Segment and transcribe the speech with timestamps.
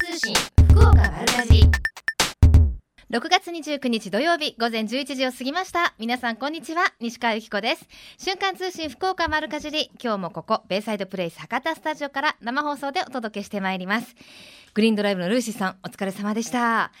[0.00, 0.34] 通信
[0.70, 1.64] 福岡丸かじり。
[3.10, 5.94] 6月29日土曜日午前11時を過ぎました。
[5.98, 6.94] 皆さんこんにちは。
[7.00, 7.86] 西川由紀子です。
[8.16, 9.90] 瞬間通信福岡丸かじり。
[10.02, 14.14] 今日もここベイサイドプレイス博多スタジオから生放送でお届けしてまいります。
[14.72, 16.92] グリーンドライブのルーシーさんお疲れ様でした。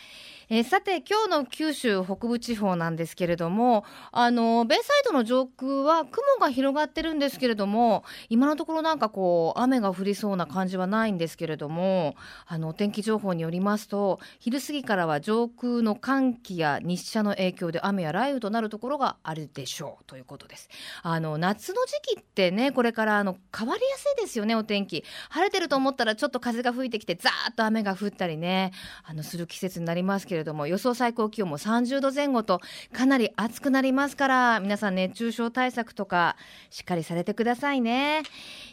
[0.52, 12.16] えー、さて今日の九州北部地方なんですけれどもあのベイサイドの上空は雲が広がってるんですけれども今のところなんかこう雨が降りそうな感じはないんですけれども
[12.48, 20.68] あのお天気情報によりますと昼過ぎからは上空の寒気や日射の影響で雨や雷雨となるところがあるでしょうということです。
[21.04, 25.04] あの夏の時期ってねこれからあの変わりやすいですよねお天気。
[25.28, 28.72] 晴れてると思ったらちょっと風が吹いてきてザーッと雨が降ったりね
[29.04, 32.60] あのする季節になりますけれどれども予想最高気温も30度前後と
[32.92, 36.36] かなり暑くなりますから皆さん熱中症対策とか
[36.70, 38.22] しっかりされてくださいね、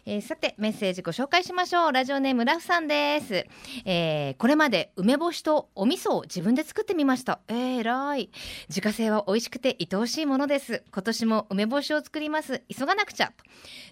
[0.05, 1.91] えー、さてメッセージご紹介しましょう。
[1.91, 3.45] ラジオネームラフさんです、
[3.85, 7.40] えー、これまで梅干しとお味噌を自分で作ってみました。
[7.48, 8.32] えー、らい。
[8.70, 10.84] 自家製は美味しくて愛おしいものです。
[10.91, 12.63] 今年も梅干しを作ります。
[12.70, 13.34] 急がなくちゃ。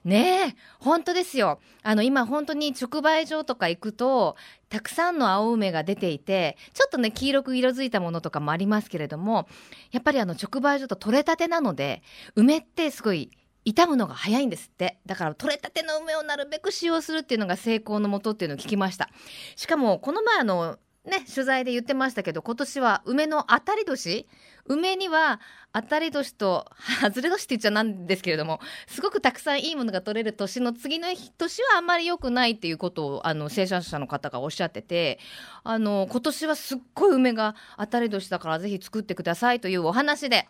[0.04, 1.60] ねえ本当ですよ。
[1.84, 4.36] あの今本当に直売所とか行くと
[4.76, 9.48] たくさんの青梅が出ていてちょっとね黄色く色づいたものとかもありますけれども
[9.94, 12.04] やっぱりあの直売所と取れたてなので
[12.36, 13.32] 梅ってすごい
[13.64, 15.00] 傷むのが早いんですって。
[15.06, 19.10] だから取れたての梅をなるべく使用するっていうのが成功のもとっていうのを聞きました。
[19.56, 24.28] しかもこの前あのね、取材で言ってましたけど、今年は梅の当たり年？
[24.68, 25.40] 梅には
[25.74, 26.66] 当たり年と
[27.00, 35.20] 外れ年って言っちゃなんですけれども、すごくたくさんいいものが取れる年の次の年はあんまり良くないっていうことを、あの、生産者の方がおっしゃってて、
[35.64, 40.48] あの、今年はすっごい梅が当たり年だからぜひ作ってくださいというお話で、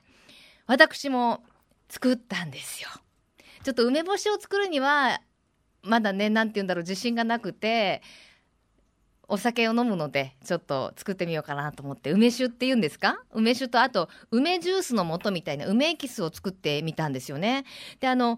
[0.67, 1.43] 私も
[1.89, 2.89] 作ったんですよ。
[3.63, 5.19] ちょっと梅干しを作るには、
[5.81, 8.01] まだね、なんて言うんだろう、自信がなくて、
[9.27, 13.17] お酒を飲むのでちょっと作ってみようかなと思って梅酒っていうんですか？
[13.33, 17.65] 梅酒とあと梅ジュースの素みたいな梅エキスを作ってみたんですよね。
[17.99, 18.37] であの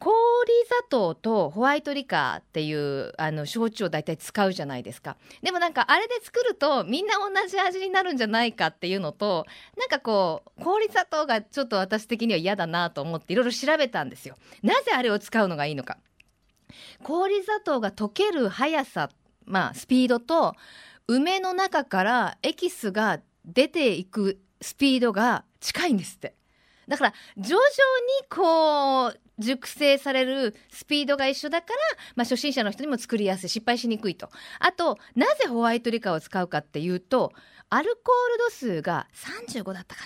[0.00, 0.16] 氷
[0.66, 5.16] 砂糖とホワイトリカーっていうあの焼酎を大体使うじゃないですか。
[5.42, 9.46] でもなんかあれで作るとみんな同じ味になるんじゃないかっていうのと
[9.78, 14.36] なんかこう氷砂糖がちょっと私的には嫌だなと思っていろいろ調べたんですよ。
[14.62, 15.96] なぜあれを使うのがいいのか。
[17.02, 19.08] 氷砂糖が溶ける速さ
[19.46, 20.54] まあ、スピードと
[21.06, 26.34] 梅の中からエキスが出ていくスピードが近いんですって。
[26.88, 31.74] だから徐々にこう熟成されるスピードが一緒だから、
[32.14, 34.28] まあ、初心者の人にも作りやすい失敗しにくいと
[34.60, 37.32] あとなぜホワイトリカを使うかっていうと
[37.70, 39.08] アルコール度数が
[39.50, 40.02] 35だったか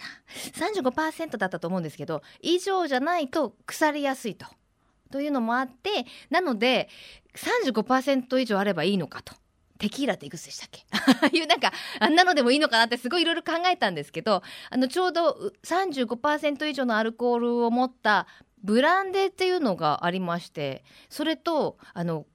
[0.63, 4.47] な35%だったと思うんですけど以上じゃないと腐りやすいと。
[5.11, 6.91] というのもあってなので
[7.43, 9.35] 35%以上あればいいのかと。
[9.79, 10.85] テキーラっていくつでしたっけ？
[10.91, 18.27] あ あいうなんかあんなのでもいいのかなってすごいいろいろ考えたんですけどあのちょうど35%以上のアルコールを持った
[18.65, 22.27] ブランデーっていうのがありましてそれとあの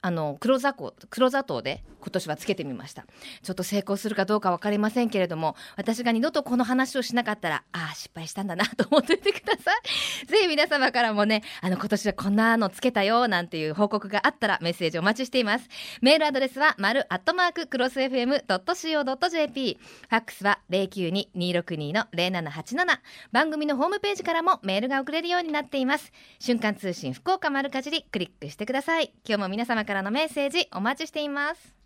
[0.00, 3.06] あの黒砂糖黒砂糖で今年はつけてみました。
[3.42, 10.26] ちょっと成功するかどうか分かりませんけれども私が二度とこの話をしなかったらああ失敗したんだなと思っていてください。
[10.26, 15.68] ぜひ皆様からもねあの今年はこんなのつけたよなんていう報告があったらメッセージお待ちしています。
[16.00, 19.78] メールアドレスは丸アットマーククロス FM.co.jp
[20.08, 22.98] ファックスは092-262の0787
[23.32, 26.12] 番組のホームページからもメールが送れるようになっています。
[26.38, 29.12] 瞬間通信福岡丸かじりクリックしてください。
[29.26, 31.78] 今日も皆様からのメッセージお待ちしています。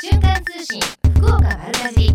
[0.00, 0.80] 瞬間通信
[1.16, 2.10] 福岡丸かじり。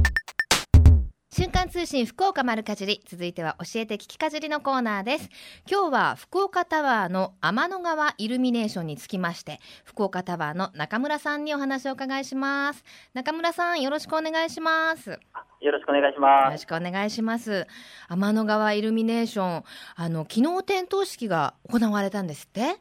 [1.33, 3.01] 瞬間通信福岡丸かじり。
[3.05, 5.29] 続いては教えて聞きかじりのコーナーです。
[5.69, 12.85] 今日は福岡タワーの天の川イルミネーションにつきまして福岡タワーの中村さんにお話をお伺いします。
[13.13, 15.19] 中村さんよろしくお願いします。
[15.59, 16.45] よろしくお願いします。
[16.45, 17.67] よろしくお願いします。
[18.07, 19.63] 天の川イルミネーション
[19.95, 22.77] あの昨日点灯式が行われたんですって？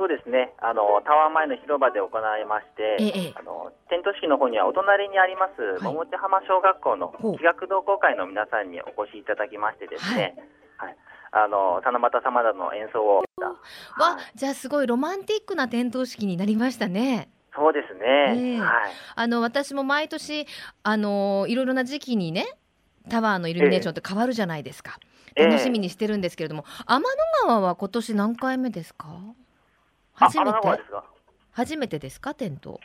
[0.00, 10.40] そうですねあのタワー前の広場で行いまして、ええ、あの点灯式の方にはお隣にあります、はい、桃地浜小学校の企画同好会の皆さんにお越しいただきましてですね、
[10.80, 10.96] はい、はい、
[11.44, 13.28] あの七夕様田の演奏を
[14.00, 17.28] わ、じゃあすごいロマンティックな点灯式になりましたね。
[17.54, 18.56] そうですね。
[18.56, 18.92] えー、はい。
[19.16, 20.46] あの私も毎年
[20.82, 22.46] あのいろいろな時期にね
[23.10, 24.98] タワーのイルミネーションって変わるじゃないですか。
[25.36, 27.06] えー、楽しみにしてるんですけれども、天の
[27.46, 29.08] 川は今年何回目ですか？
[30.20, 30.58] 初めて？
[31.52, 32.34] 初めてですか？
[32.34, 32.78] 点灯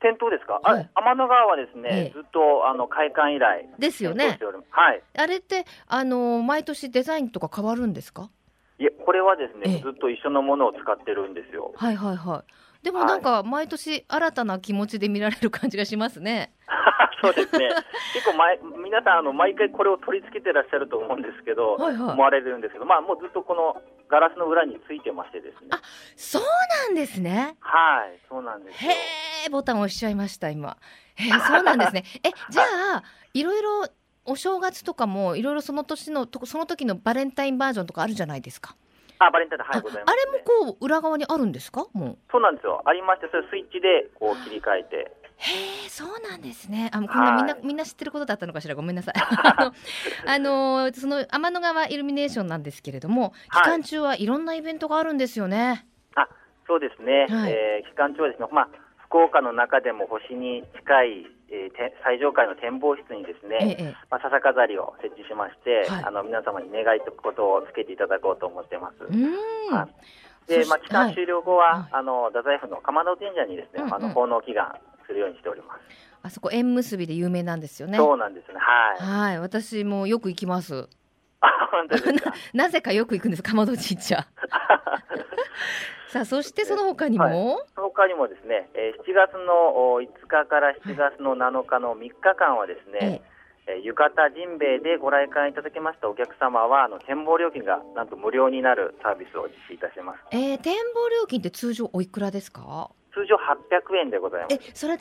[0.00, 4.38] 点灯ですか、はい、天の川はですね、ええ、ずっとあの開館以来ですよね。
[4.70, 5.02] はい。
[5.16, 8.30] あれってあの毎年デザインとか変わるんですか？
[8.78, 11.72] いやこれはですね、え、ずっと一緒のものを使ってるんですよ。
[11.76, 12.52] はいはいはい。
[12.86, 16.52] でもなんか毎年新たな気持ちで見られる感じがしますね。
[17.20, 17.68] そうですね。
[18.14, 25.70] 結構前皆さんあの毎回これを取り付けてらっしゃると思うんですけど、はいはい、思われるんですけど、まあもうずっとこのガラスの裏についてましてですね。
[25.70, 25.80] あ、
[26.14, 26.42] そう
[26.86, 27.56] なんですね。
[27.58, 28.92] はい、そうなんですへ
[29.46, 30.76] え、ボタン押しちゃいました今。
[31.16, 32.04] へえ、そうなんですね。
[32.22, 32.62] え、じゃ
[32.98, 33.02] あ
[33.34, 33.88] いろいろ
[34.26, 38.76] お正月とかもいろいろその年のその時のバレンタインバージョンとかあるじゃないですか。
[39.18, 41.86] あ、バレンタインはいございます、ね、あれもこう裏側にあるんですか？
[41.92, 42.18] もう。
[42.30, 42.82] そうなんですよ。
[42.84, 44.96] ありまして、それスイッチでこう切り替えて。
[45.38, 46.90] へえ、そうなんですね。
[46.94, 48.74] あ、もうこんなみんな、みんな知ってることだったのかしら？
[48.74, 49.14] ごめんなさい。
[50.26, 55.86] あの、その天の川イルミネーションなんですけれども、期間中はいろんなイベントがあるんですよね。
[56.14, 56.26] あ、
[56.66, 57.26] そうですね。
[57.28, 58.68] はい、えー、期間中はですね、まあ
[59.08, 69.06] 福岡の中でも星に近い、えー、最上階の展望室にですね、ええ、まあ、笹飾りを設置しまして、はい、あの皆様に願いとくことをつけていただこうと思ってます。
[69.70, 74.74] はい、で、まあ、期間終了後は、はい、あの太宰府の釜戸神社にですね、うんうん、あの奉納祈願
[75.06, 75.80] するようにしております。
[76.22, 77.98] あそこ縁結びで有名なんですよね。
[77.98, 78.58] そうなんですね。
[78.58, 79.30] はい。
[79.30, 80.88] はい、私もよく行きます。
[81.40, 82.64] あ、本当ですか な。
[82.64, 83.42] なぜかよく行くんです。
[83.42, 84.26] 釜戸神社。
[86.08, 93.22] さあそしてその他にも、はい、他にもですね、えー、7月の5日から7月の7日の3日間はですね、はい、
[93.66, 100.18] えー、浴衣ジンベエでご来館いただきましたお客様はあの展望料金がなんと無料になるサービスを実施いたします。
[100.30, 102.90] えー、展望料金って通常おいくらですか？
[103.12, 104.54] 通常800円でございます。
[104.54, 104.98] え、それ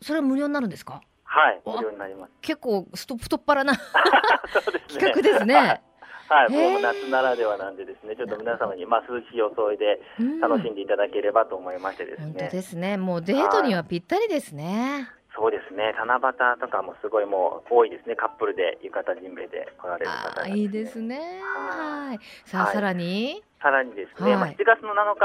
[0.00, 1.02] それは無料になるんですか？
[1.24, 2.32] はい、無料になります。
[2.40, 3.74] 結構スト太っ腹な
[4.88, 5.82] 企画ですね。
[6.28, 10.00] はい、もう夏ならではなんでですね、ちょっと皆様にまあ涼しい装いで
[10.40, 12.24] 楽しんでいただければと思いましてですね。
[12.26, 12.96] 本当ですね。
[12.96, 15.08] もうデートにはぴったりですね。
[15.34, 15.94] そうですね。
[15.96, 18.16] 七夕とかもすごいもう多いですね。
[18.16, 21.40] カップルで浴衣ジンベエで来られる方、ね、いいですね。
[21.42, 22.18] はい。
[22.44, 23.42] さあ、はい、さらに？
[23.62, 24.34] さらにですね。
[24.34, 25.24] はい、まあ7月の7日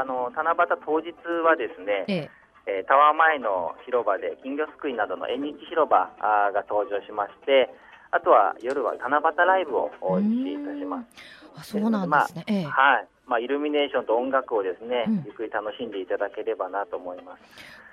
[0.00, 1.10] あの七夕当日
[1.42, 2.04] はですね。
[2.08, 2.30] ええ
[2.66, 7.68] えー、タワー前の広場で金魚すくいなどの縁日広場が登場しまして、
[8.10, 9.90] あとは夜は七夕ライブを
[10.20, 11.06] 実施いたします。
[11.56, 12.64] あそうなんですね。
[12.64, 13.08] まあ、はい。
[13.26, 17.42] まあ、イルミネーションと音楽をですね、うん、ゆっくり楽しんでいただければなと思います。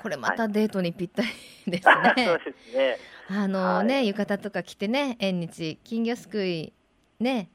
[0.02, 1.28] これまたデートにぴったり
[1.68, 1.94] ですね。
[1.94, 2.98] はい、そうですね。
[3.30, 6.74] あのね、はい、浴衣とか着てね、縁日、金魚すくい、
[7.20, 7.50] ね、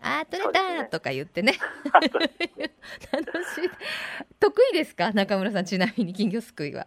[0.00, 1.54] あー取れたとか言ってね。
[1.92, 3.70] 楽しい。
[4.38, 5.12] 得意ですか？
[5.12, 6.86] 中村さん、ちなみに金魚すくいは。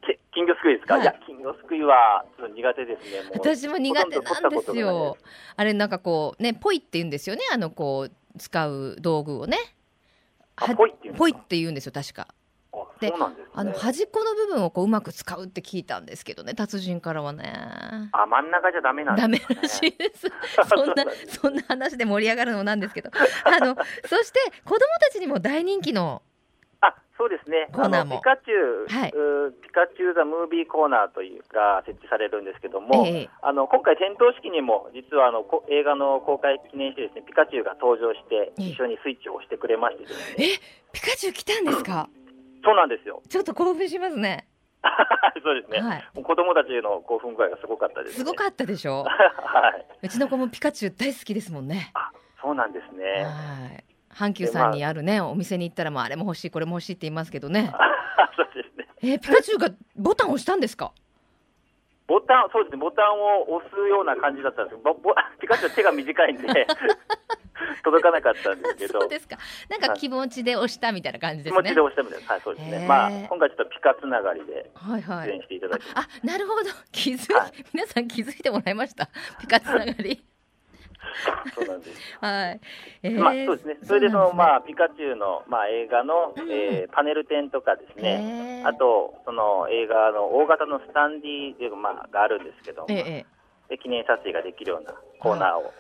[0.66, 3.30] くいですか、はい、いや、金魚すくいはちょっと苦手ですね。
[3.34, 5.18] 私も苦手なんですよ。
[5.56, 7.44] あれ、なんかこう、ね、ぽいって言うんですよね？
[7.54, 9.58] あの、こう、使う道具をね。
[11.18, 12.28] ぽいって言うんですよ、確か。
[13.00, 13.16] で、ね、
[13.54, 17.54] あの端っこの部分をこううまく使うって聞いたんですけどね達人からはね
[18.12, 20.28] あ真ん中じゃダメなんです、ね、ダメらしいです
[20.68, 23.12] そんなそんな話で盛り上がるのなんですけど
[23.44, 23.76] あの
[24.06, 26.22] そして子供たちにも大人気の
[27.18, 27.70] そうですね。
[27.72, 29.12] コーナーもピカチュウ、はい、
[29.64, 40.60] ピカチュウザムービーコーナーというが設置されるんですけども、えー、あの今回点灯式にも実はあの映画の公開記念してですね、ピカチュウが登場して一緒にスイッチを押してくれましてですね。
[40.60, 40.60] え、
[40.92, 42.10] ピカチュウ来たんですか？
[42.66, 43.22] そうなんですよ。
[43.30, 44.48] ちょっと興奮しますね。
[45.42, 49.04] そうですね、はい、子供たちの興奮具合がすごかったです、ね、すごかったでしょ？
[49.08, 49.86] はい。
[50.04, 51.92] うちの子もピカチュウ大好きですもんね。
[51.94, 53.24] あ、そうなんですね。
[53.24, 53.84] はい。
[54.16, 57.72] 阪急さんにあるね、まあ、お店に行ったらもうあれも欲しいこれも欲しいって言いますけどね。
[58.36, 58.88] そうですね。
[59.02, 60.92] えー、ピカチュウがボタン押したんですか？
[62.08, 62.78] ボタンそうですね。
[62.78, 64.82] ボタンを押すような感じだったんです。
[64.84, 66.48] ボボピカチュウ手が短いんで
[67.84, 69.02] 届かなかったんですけど。
[69.02, 69.38] そうですか。
[69.70, 71.64] なんか気持ちで押したみたいな感じですね。
[71.64, 72.28] 気持ちで押したみたいな。
[72.34, 72.86] はいそうですね。
[72.88, 76.70] まあ今回ちょっとピカつながりで出演していただきはいはい、あなるほど。
[76.92, 79.10] 気づい、はい、皆さん気づいてもらいました。
[79.42, 80.24] ピカつながり
[81.54, 82.18] そうなんです。
[82.20, 82.60] はい。
[83.04, 83.78] えー、まあそうですね。
[83.84, 88.64] それでその、ね、まあピカチュウのまあ映画の、うん、えー、パネル展とかですね。
[88.66, 95.74] あとその映画の大型のスタンディーまあがあるんですけど、えー、で記念撮影ができるようなコーナーを。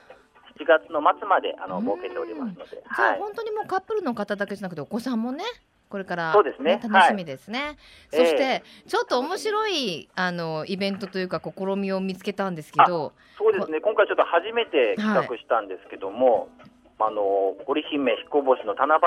[0.57, 5.43] 7月の末まであの設けておりますので、はい、本当にもうカップルの方だけじゃなくてお子さんもね
[5.89, 6.79] これから、ね、そうですね。
[6.83, 7.77] 楽しみですね、はい、
[8.11, 13.81] そして、えー、ちょっと面白いあのイベントというか試みを見つけたんですけどそうですね。
[13.81, 16.49] 今回ちょっと初めて企画したんですけども、
[16.97, 19.01] はい、あの織姫彦星の七夕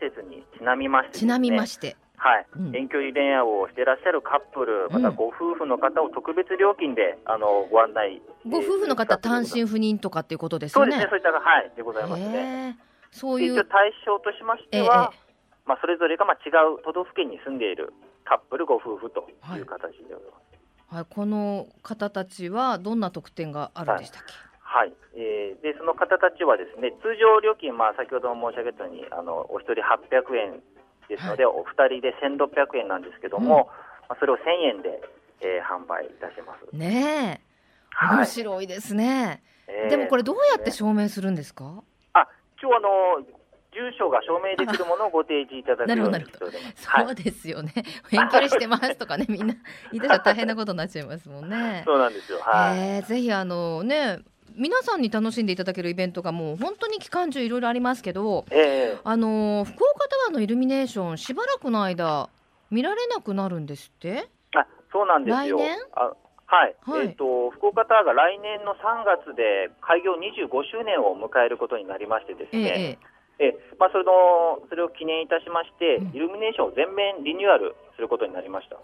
[0.00, 1.96] 伝説にちなみまして、ね、ちなみまして。
[2.20, 10.90] はい、うん、遠距離恋愛をしていらっしゃるカップル、またご夫婦の方を特別料金で、あのご案内、ご夫婦の方、単身赴任とかっていうことですよね。
[10.90, 11.06] そうです。
[11.06, 11.70] ね、そういったはい。
[11.76, 12.76] でございますね。
[13.12, 15.27] そういう対象としましては、えー
[15.68, 17.92] まあ、それぞれがまあ違う都道府県に住んでいる
[18.24, 20.88] カップルご夫婦という形でございます。
[20.88, 30.62] はい、はい、この方たちはどんな特典があるんでしたっけ、はい、はい、えー、でその方たちはですね通常料金、まあ、先ほども申し上げたようにあのお一人800円
[31.08, 34.40] ですので、はい、お二人で1600円なんですけども、うん、まあ、それを1000
[34.76, 35.00] 円で、
[35.40, 36.64] えー、販売いたします。
[36.74, 39.42] ねえ、面白いですね。
[39.68, 41.64] はい、でもこれどうやって証明するんですか？
[41.64, 42.28] えー、あ、
[42.60, 43.37] 今日あの
[43.78, 46.82] 住所が証明できるものをご提示いただくようにしております。
[46.82, 47.72] そうですよね。
[48.10, 49.54] 遠距離してますとかね、みんな
[49.92, 51.84] 言ったら大変なことになっちゃいますもんね。
[51.86, 52.38] そうなんですよ。
[52.40, 52.78] はい。
[52.78, 54.18] えー、ぜひあのね。
[54.54, 62.28] 皆さんに楽しんでいただけるイベントがもう本当に期間中いろいろありますけど、えー、あの福岡タワーのイルミネーションしばらくの間
[62.70, 64.26] 見られなくなるんですって？
[64.56, 65.76] あそうなんですよ来年？
[65.92, 66.12] あ
[66.50, 78.76] はい、はい、えっ、ー、と福岡タワーが来年の3月で開業25周年を迎えることになりましてですね、えーえまあ、それのそれを記念いたしまして、イルミネーションを全面リニューアルすることになりました。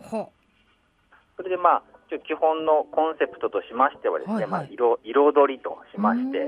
[1.36, 1.82] それで、まあ、
[2.22, 6.46] 基本のコンセプトとしましてはですね、はいはい、まあ、色彩りとしまして、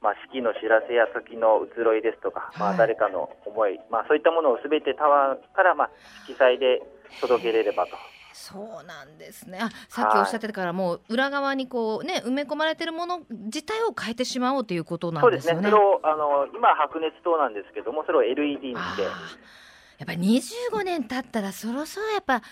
[0.00, 5.90] まあ、式の知らせや時の移ろいですとか、まあ、誰かの思い、まあ、そういったものをすべてタワーから、まあ、
[6.28, 6.82] 色彩で
[7.20, 7.96] 届けれればと
[8.32, 9.58] そうなんですね。
[9.60, 15.52] あ、さっきおっしゃってたから、もう裏側にこうね埋め込まれてるもの自体を変えてしまおうということなんですね。
[15.54, 15.70] そうですね。
[15.70, 19.02] それをあの今白熱灯なんですけども、それを LED にして。
[19.02, 22.42] やっぱり25年経ったらそろそろやっぱ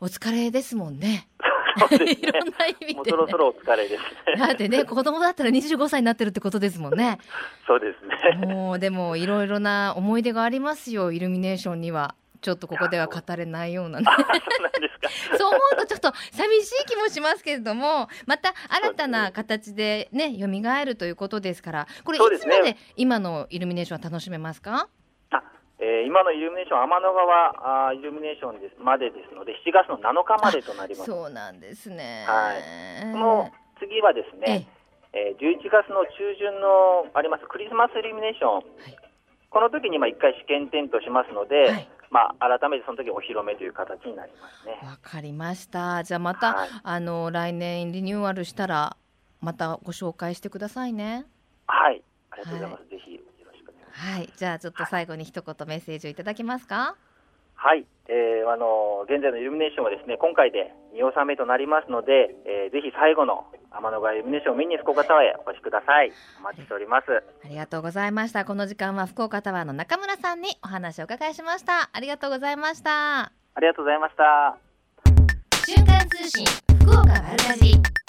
[0.00, 1.28] お疲れですもんね。
[1.78, 2.12] ね。
[2.20, 4.36] いろんな意味で、ね、そろそろお疲れですね。
[4.36, 7.18] だってね、子供だったら25歳になってるってことですもんね。
[7.66, 8.46] そうですね。
[8.46, 12.14] もうでもいろいろな思い出がありますよ、イルミネーションには。
[12.40, 14.06] ちょっとここでは語れないような、ね、
[15.36, 20.46] そう思うとちょっと寂しい気もしますけれどもまた新たな形でね蘇
[20.84, 24.88] るということですからこれいつまで今のイルミネーションは楽しめますか？
[25.30, 25.42] あ、
[25.78, 31.10] えー、今のイルミネーション天の川あイルミネーションですまでですので7月の7日までとなります。
[31.10, 32.24] そうなんですね。
[32.26, 33.12] はい。
[33.12, 34.68] その次はですね
[35.12, 38.64] えー、11月の中旬のありますクリスマスイルミネーション、はい、
[39.48, 44.80] この時にまあ1回試験点灯しますので、はいまあ、改めてその時お披露目という形になりますね。
[44.82, 46.02] わかりました。
[46.04, 48.96] じゃあまた、はい、あの来年リニューアルしたら
[49.40, 51.26] またご紹介してくださいね。
[51.66, 52.80] はい、ありがとうございます。
[52.80, 54.00] はい、ぜひよろしくお願いします。
[54.00, 56.76] はい、じゃあちょっと最後に一言メッセージをいただけますか？
[56.76, 57.07] はい、
[58.08, 66.12] えー、あの現在のイルミネーションはですね今回で2納めとなりますので、えー、ぜひ最後の天の川イルミネーションを見に福岡タワーへお越しください。
[66.40, 67.04] お待ちしております。
[67.44, 68.44] ありがとうございました。
[68.44, 71.90] この時間は福岡タワーの中村さんにお話をお伺いしました。
[71.92, 73.20] ありがとうございました。
[73.20, 74.56] ありがとうございました。
[75.66, 76.46] 瞬間通信
[76.80, 78.07] 福岡丸かじ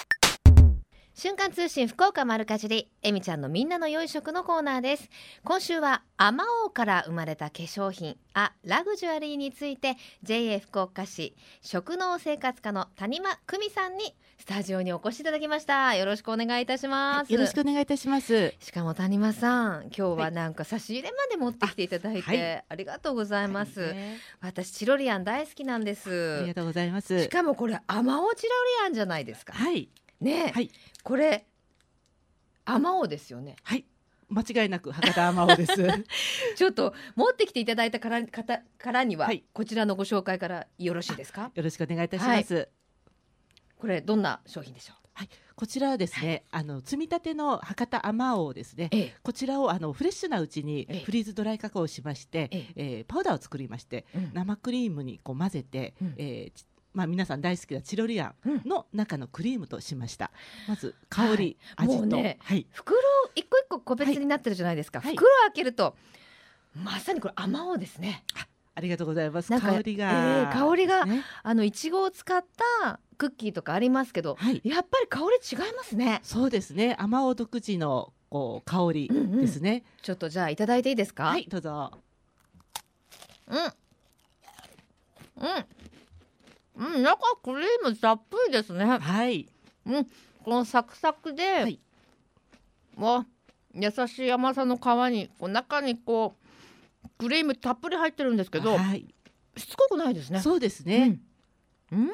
[1.20, 5.10] 瞬間通信福岡丸かじりえみちゃんのみんなの良い食のコーナーです。
[5.44, 15.94] 今週はアマオから生まれた化粧品あラグジュアリーについて JA 福岡市食農生活課の谷間久美さんにスタジオにお越しいただきました。
[15.94, 18.54] よろしくお願いいたします、よろしくお願いいたします。
[18.58, 26.38] しかも谷間さん今日はなんか差し入れまで持ってきていただいて、はい、ありがとうございます、はいね、私チロリアン大好きなんです。
[26.38, 27.24] ありがとうございます。
[27.24, 28.48] しかもこれアマオチロ
[28.80, 29.52] リアンじゃないですか。
[29.52, 30.70] はいね、はい、
[31.02, 31.46] これ
[32.64, 33.56] あまおうですよね。
[33.62, 33.86] はい。
[34.28, 35.74] 間違いなく博多あまおうです。
[36.54, 41.50] ちょっと持ってきていただいたから方からには、はい、こちらのご紹介からよろしいですか？
[41.52, 42.68] よろしくお願いいたします、はい、
[43.76, 44.96] これどんな商品でしょう？
[45.14, 52.72] はい、こちらはですね、はい、あの積み立ての博多あまおうですね、ええ、こちらをあのフレッシュなうちにフリーズドライ加工しまして、ええ。
[52.76, 60.30] えー、パウダーを作りまして、うん、生クリームにこう混ぜて、うん、えー、まあ、皆さん大好きなチロリアンの中のクリームとしました。
[60.66, 63.00] まず香り、はい、味と、ね、はい、袋
[63.34, 65.00] 一個一個個別になってるじゃないですか。
[65.00, 65.96] はい、袋開けると
[66.74, 68.24] まさにこれあまおうですね。
[68.74, 69.48] ありがとうございます。
[69.48, 72.44] 香りが、えー、香りが、ね、あのいちごを使っ
[72.82, 76.20] たクッキーとかありますけど、はい、やっぱり香り違いますね。
[76.22, 76.96] そうですね。
[76.98, 81.24] あまおう独自のこう香りですね、うんうん、ちょっとじゃあいただいていいですか？
[81.24, 81.92] はい、どうぞ。
[83.48, 83.58] うん。
[83.58, 83.70] うん。
[86.80, 88.84] うん、中クリームたっぷりですね。
[88.84, 89.46] はい。
[89.86, 91.78] うん、このサクサクで、はい、
[92.96, 93.26] わ
[93.74, 94.80] 優しい甘さの皮
[95.12, 96.36] にこう中にこ
[97.04, 99.06] うクリームたっぷり入ってるんですけど、はい、
[99.56, 100.40] しつこくないですね。
[100.40, 101.18] そうですね。
[101.92, 102.10] うん、うん、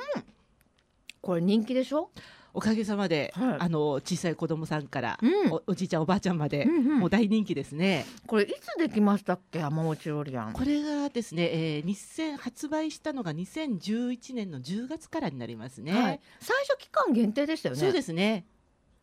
[1.21, 2.11] これ人気でしょ？
[2.57, 8.07] おかげさまで、はい、あの小さい子供さんから、うん、おおじいちゃんおばあちゃんまで、うんうん、もう大人気ですね。
[8.27, 10.53] これいつできましたっけ山内ロリアン。
[10.55, 15.93] これがですね、えー、2000発売したのが2011年の10月からになりますね。
[15.93, 17.81] はい、最初期間限定でしたよね。
[17.83, 18.47] そうですね。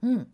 [0.02, 0.28] うん。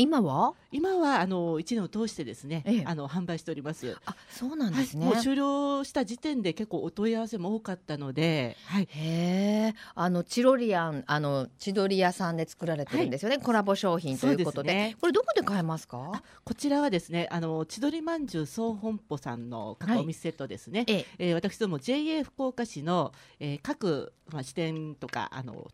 [0.00, 0.54] 今は？
[0.72, 3.96] 今はあの一年を通してですね、ええ、あの販売しております。
[4.06, 8.88] あ、そうなんですね、はい、もう終了した時点で結構お問い合わせも多かったので、はい。
[8.90, 16.22] へえ、あのチロリアンあの千鳥屋さんで作られてるんですよね、はい、コラボ商品ということで、ね、これどこで買えますか？
[16.44, 20.80] こちらはですね、あの千鳥まんじゅう総本舗さんのカカオミスセットですね。
[20.80, 25.68] はい、ええー、私ども JA 福岡市の、えー、各まあ支店とかあの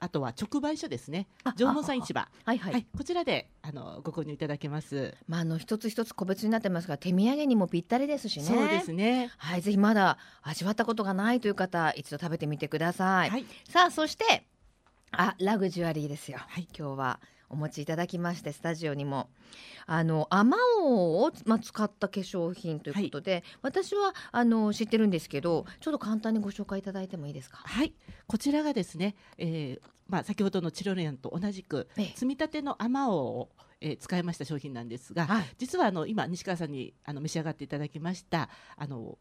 [0.00, 1.28] あとは直売所ですね。
[1.56, 2.26] 縄文産市場。
[2.44, 5.14] はいはい、はい、こちらであのご購入いただけます。
[5.28, 8.46] まああの一つ一つ個別になってますが手土産にもぴったりですしね。
[8.46, 9.30] そうですね。
[9.36, 14.46] はいぜひまだ味わったことがないという方一度食べてみてください、はい、さあそして
[15.12, 19.28] あラグジュアリーですよ、はい、今日はお持ちいただきましてスタジオにも。
[19.86, 27.58] あのアマオを、まあ、使った化粧品ということで、はい、私はあの知ってるんですけどちょっと簡単にご紹介いただいてもいいですか？
[27.64, 27.92] はい。
[28.26, 33.48] こちらがですね、えーまあ、先ほどのチロリアンと同じく、積み立てのアマオを
[33.82, 39.16] えー、使いました商品なんですが、はい、実はあの今西川さんにあの召し上がっていただきましたあの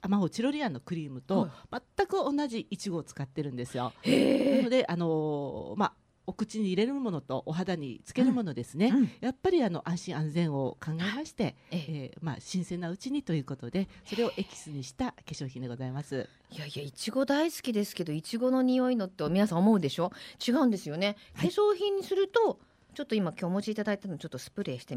[0.00, 3.92] アマオチロリアンのクリームと全く同じいちごを使ってるんですよ。
[4.04, 5.92] なのであのー、まあ
[6.30, 8.96] お口に入れるものとお肌につけるものですね、うん。
[8.98, 12.16] うん、やっぱりあの安心安全を考えまして、ええ。
[12.16, 16.28] ー、まあ、新鮮なうちにということでそれをエキスにした化粧品でございます。
[16.52, 20.12] いやいやいちご大好きですけどいちごの匂いのって皆さん思うでしょ？
[20.46, 22.58] 違うんですよね、化粧品にすると
[22.94, 24.96] ちょっと今今日お持ちいただいたのちょっとスプレーして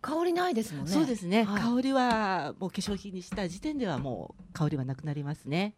[0.00, 0.90] 香りないですもんね。
[0.90, 5.74] そうですね、はい、香りはもう化粧品にした時点ではもう香りはなくなりますね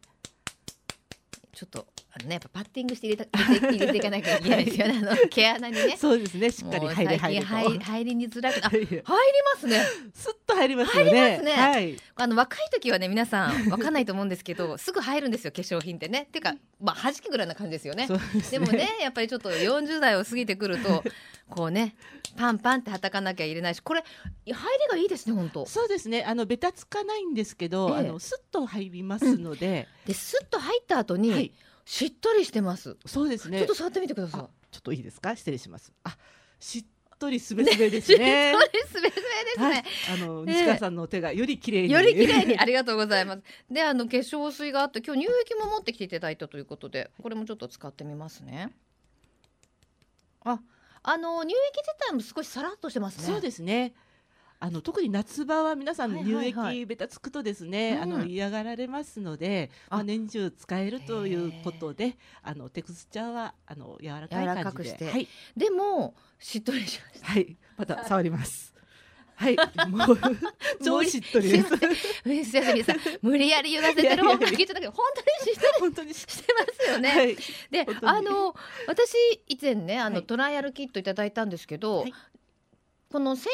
[1.55, 4.99] ちょっとあのね、やっぱパッティングして入れた入れて入れていかなきゃいけないですよね。
[4.99, 5.97] あの毛穴にね。
[5.97, 6.51] そうですね。
[6.51, 9.03] しっかり入り入入入りにづらく入りま
[9.59, 9.85] すね。
[10.15, 11.11] すっと入りますよね。
[11.11, 11.53] 入りますね。
[11.53, 11.97] はい。
[12.15, 16.23] あの若い時はね皆さんわかんないと思うんですけど、 すぐ入るんですよ化粧品ってね。
[16.23, 18.07] っていうかまあ弾くぐらいな感じですよね。
[18.07, 18.21] でね
[18.51, 21.03] でもねやっぱりちょっと40代を過ぎてくると
[21.51, 21.95] こうね
[22.37, 24.05] パンパンってはたかなきゃ入れないし、これ
[24.47, 24.57] 入り
[24.91, 25.67] がいいですね本当。
[25.67, 26.25] そうですね。
[26.25, 29.89] あのベタつかないんですけど、ええ、あのスッと入りますので。
[30.05, 31.31] うん、でスッと入った後に。
[31.31, 31.53] はい
[31.87, 32.97] しっとりしてます。
[33.05, 33.59] そうですね。
[33.59, 34.41] ちょっと触ってみてください。
[34.41, 34.49] ちょ
[34.79, 35.37] っといいですか？
[35.37, 35.93] 失礼します。
[36.03, 36.17] あ、
[36.59, 36.85] しっ
[37.19, 38.55] とりすべすべですね。
[38.55, 39.21] しっとりすべすべで
[39.53, 39.67] すね。
[39.67, 39.85] はい、
[40.15, 41.93] あの、西川さんの手がより綺麗に。
[41.93, 43.43] より綺麗に、ありがとうございます。
[43.71, 48.71] で、あの化粧水があって、今日乳液も持ってきていただいたということで、これもちょっと使ってみますね。
[50.43, 50.59] あ、
[51.05, 53.25] あの乳液自体も少しさらっとしてますね。
[53.25, 53.95] そうですね。
[54.61, 67.27] あの特に夏場は皆さん乳液べたつくとですね、あの嫌がられますので、まあ、年中使えるということであのテクスチャーはあの柔らかい感じで、はい、でもしっとりしました。
[67.33, 67.57] はい。
[67.77, 68.74] また触ります
[69.37, 69.57] はい、
[69.89, 70.19] もう
[70.85, 71.69] 超しっとりです。
[71.69, 71.77] す
[72.25, 72.61] みさ
[72.93, 74.25] ん、無理やり言わせてる。
[74.25, 77.09] 方が聞いたけど、本当にしっとり本当にしてますよね。
[77.11, 77.37] はい、
[77.71, 78.55] で、あの
[78.87, 79.15] 私
[79.49, 82.15] 以前ね、あの、はい、トライアルキットいただいたんですけど、はい、
[83.11, 83.53] この洗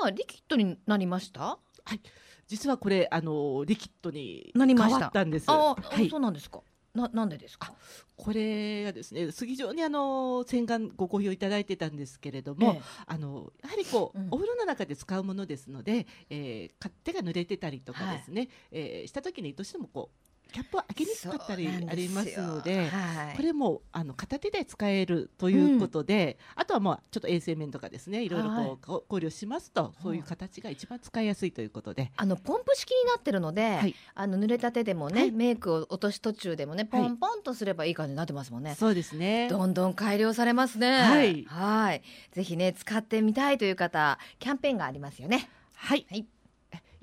[0.00, 1.40] 顔がリキッドになりました？
[1.40, 1.58] は
[1.94, 2.00] い。
[2.46, 5.46] 実はこれあのリキッドに変わったんです。
[5.48, 6.60] あ、はい、そうなんですか
[6.94, 7.74] ななんでですか？
[8.16, 20.18] これがですね非常にあの洗顔ご好評いただいてたんですけれども、ええ、あのやはりこう、うん、お風呂の中で使うものですので、えー、手が濡れてたりとかですね、はい、えー、した時にどうしてもこう
[20.54, 38.76] キャップは開けにくかったりありますので、はい、これもあの片手で使えるということで、うん、あとはまあちょっと衛生面とかですねいろいろこう、はい、考慮しますとそういう形が一番使いやすいということで、あのポンプ式になってるので、はい、あの濡れた手でもね、メイクを落とし途中でもねポンポンとすればいい感じになってますもんね。
[38.76, 39.48] そうですね。
[39.48, 41.02] どんどん改良されますね。
[41.02, 41.44] はい。
[41.48, 42.02] はい。
[42.30, 45.48] ぜひね使ってみたいという方キャンペーンがありますよね。
[45.74, 46.26] はい、はい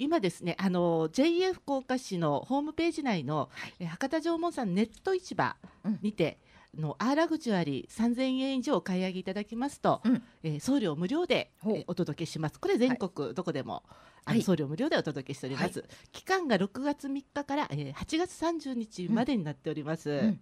[0.02, 5.56] 今ですねあの JA 福岡市のホームページ内の、はい、博多縄文産ネット市場
[6.02, 6.40] にて、
[6.76, 12.60] うん、のアーラグジュアリー3000円以上お買い上げいただきますと、うん、えー、送料無料で、えー、お届けします。
[12.60, 13.84] これ全国どこでも、
[14.26, 20.40] はい、送料無料でお届けしております、はい、期間が6月3日から、えー、8月30日までになっております、わ、うん、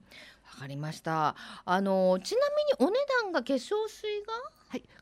[0.57, 1.35] かりました。
[1.65, 2.41] あのちな
[2.79, 4.33] みにお値段が化粧水が？
[4.33, 4.58] はい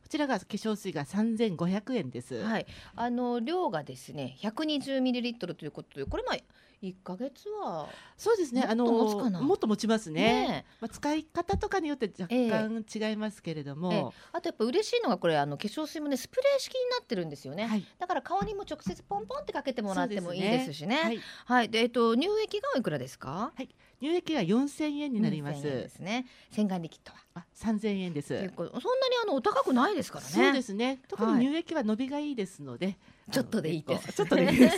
[0.08, 2.36] こちらが化粧水が3500円です。
[2.36, 2.66] はい、
[2.96, 6.38] あの量がですね120ミリリットルということで、これまあ
[6.82, 8.64] 一ヶ月はそうですね。
[8.66, 10.48] あのもっと持ちますね。
[10.48, 17.66] ねまあ使い方とかによって若干違いますけれども、えーえー、あとやっぱ嬉しいのがこれあの化粧水もねスプレー式になってるんですよね。
[17.66, 20.96] はい、だから顔にも直接ポンポンってかけてもらってもいいですしね。
[20.96, 23.52] ねはい、はい、でえっと乳液がいくらですか？
[23.54, 23.68] はい。
[24.02, 25.64] 乳液が四千円になります。
[25.64, 26.28] ですね。
[26.52, 27.20] 洗顔リキッドは。
[27.36, 28.40] あ、三千円です。
[28.40, 28.84] 結構そんなに
[29.24, 30.32] あのお高くないですからね。
[30.32, 31.00] そうですね。
[31.08, 34.14] 特に乳液は伸びがいいですので、はい、ちょっとでいいです。
[34.14, 34.78] ちょっとでいいです。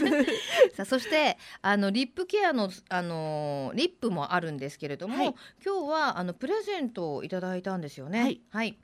[0.75, 8.21] さあそしてあのリップケアのあのリップもあるんですけれども、はい、今日はあのプレゼントをいただいたんですよね。
[8.21, 8.41] はい。
[8.51, 8.77] はい、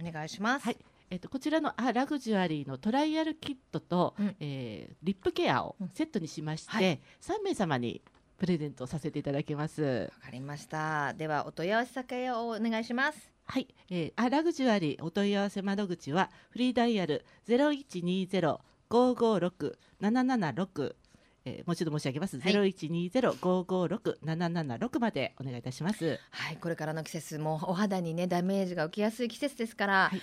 [0.00, 0.64] お願いします。
[0.64, 0.76] はい。
[1.10, 8.00] えっと、こちらのあラグジュアリーのトライアルキットと、うん、えー、リップケアをセットにしまして、うんはい、3名様に
[8.42, 9.82] プレゼントさせていただきます。
[9.82, 11.14] わかりました。
[11.14, 13.30] ではお問い合わせ先をお願いします。
[13.44, 20.96] はい、えー、あラグジュアリーお問い合わせ窓口はフリーダイヤルゼロ一二ゼロ五五六七七六
[21.44, 22.38] えー、もう一度申し上げます。
[22.38, 26.20] ゼロ一二ゼロ五五六七七六までお願いいたします。
[26.30, 30.20] はい、これからの季節もお肌にねダメージが起きやすい季節ですから、はい、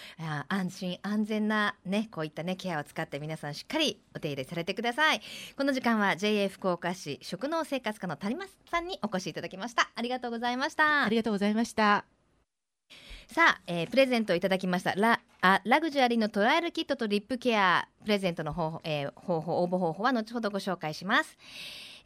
[0.47, 5.21] 安心安全なねこういったねケアを使って皆さんしっかりお手入れされてください。
[5.57, 9.89] この時間は JA 福岡市食農生活課の谷松さんにお越しいただきました。
[9.95, 11.03] ありがとうございました。
[11.03, 12.18] ありがとうございました。
[13.31, 14.95] さあ、えー、プレゼントをいただきました。
[14.95, 17.87] ラあラグジュアリーのトライアルキットとリップケア。
[18.01, 21.37] プレゼントの方法,、えー、方法応募方法は後ほどご紹介します。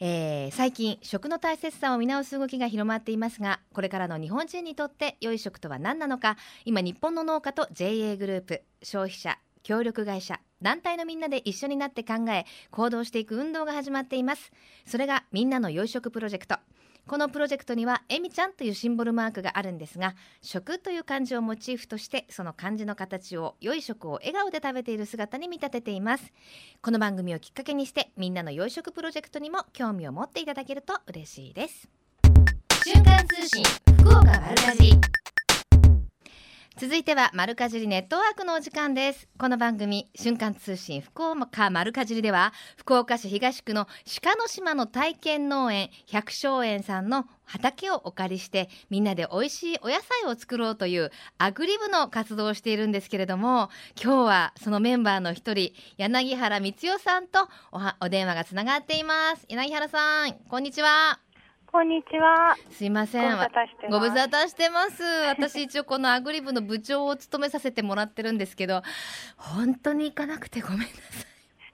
[0.02, 14.52] えー、最近食の大切さを見直す動きが広まっていますがこれからの日本人にとって良い食とは何なのか今日本の農家と JA グループ消費者協力会社団体のみんなで一緒になって考え行動していく運動が始まっています。
[14.86, 16.58] それがみんなの良い食プロジェクト。
[17.06, 26.32] このプロジェクトにはえみちゃんというシンボルマークがあるんですが食という漢字をモチーフとしてその漢字の形を良い食を笑顔で食べている姿に見立てています。
[26.82, 31.90] この番組をきっかけにしてみんなの良い食プロジェクトにも興味を持っていただけると嬉しいです。
[32.86, 33.64] 瞬間通信
[34.00, 35.23] 福岡丸かじ
[36.76, 39.28] 続いては丸かじりネットワークのお時間です。
[39.38, 43.88] この番組瞬間通信福岡丸かじりでは福岡市東区の
[44.24, 53.70] 鹿の島の体験農園百姓園さんの畑をお借りしてみんなで美味しいお野菜を作ろうというアグリ部の活動をしているんですけれども
[54.04, 57.48] 今日はそのメンバーの一人柳原光代さんと
[58.02, 59.46] お電話がつながっています。
[59.48, 61.33] 柳原さんこんにちは。
[61.74, 62.56] こんにちは。
[62.70, 63.32] すいません。
[63.90, 65.02] ご無沙汰してます。
[65.28, 68.84] 私一応このアグリ部の部長を務めさせてもらってるんですけど、
[69.38, 70.94] 本当に行かなくてごめんなさ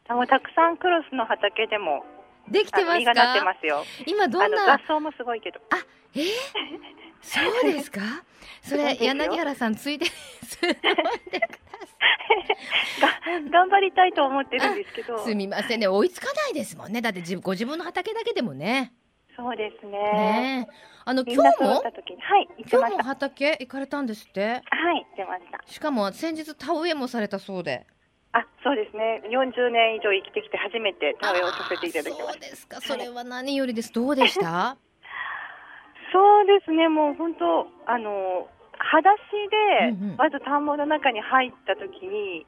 [0.10, 0.14] い。
[0.14, 2.06] もたくさんクロスの畑でも
[2.50, 3.14] できてますか？
[3.14, 3.84] なってますよ。
[4.08, 4.78] 今どんな？
[4.78, 5.60] 雑草もすごいけど。
[5.70, 5.86] あ、
[6.16, 6.28] えー、
[7.22, 8.00] そうですか？
[8.62, 10.06] それ柳原さんついで
[13.52, 15.20] 頑張りたいと思ってるんですけど。
[15.26, 17.02] すみませんね、追いつかないですもんね。
[17.02, 18.94] だってご自分の畑だけでもね。
[19.40, 19.92] そうですね。
[19.92, 20.68] ね
[21.06, 24.42] あの今日も、はい、今日も畑行かれたんですって？
[24.42, 25.64] はい、出ました。
[25.66, 27.88] しかも先日田植えもされたそうで。
[28.34, 29.24] あ、そうですね。
[29.32, 32.32] 40年以上生きてきて初めて田植えをさせていただきました。
[32.34, 32.82] そうですか。
[32.82, 33.94] それは何よりです。
[33.94, 34.76] どうでした？
[36.12, 36.90] そうですね。
[36.90, 42.46] もう本当あの裸足でまず田んぼの中に入った時に。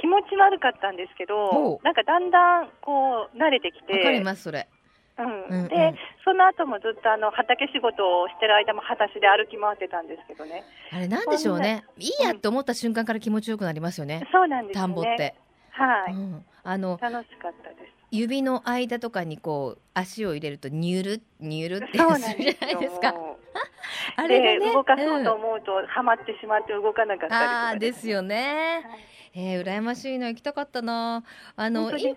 [0.00, 3.96] 気持ち悪かったんですけど、なんかだんだんこう慣れてきて。
[3.96, 4.68] わかりますそれ。
[5.16, 10.64] うん、で、その後もずっとあの畑仕事をしてる間も裸足で歩き回ってたんですけどね。
[10.92, 11.84] あれなんでしょうね。
[11.98, 14.26] いいやって思った瞬間から気持ちよくなりますよね。
[14.32, 15.34] そうなんです、ね、田んぼって。
[15.70, 17.94] はい、うん、あの楽しかったです。
[18.10, 23.14] 指の間とかにこう足を入れるとニュルニュルってするじゃないですか。
[24.16, 28.84] あれがね、動かそうと思うと、うん、はまってしまって動かなかったりとか、ね、ですよね。
[28.84, 31.24] はいえー、羨ましいの行きたかったな。
[31.56, 32.16] あのね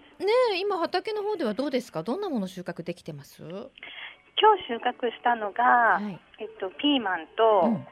[0.62, 2.04] 今畑の方ではどうですか？
[2.04, 3.42] どんなもの収穫できてます？
[3.42, 7.88] 今日収穫したのが、はい、えっとピーマンと、うん、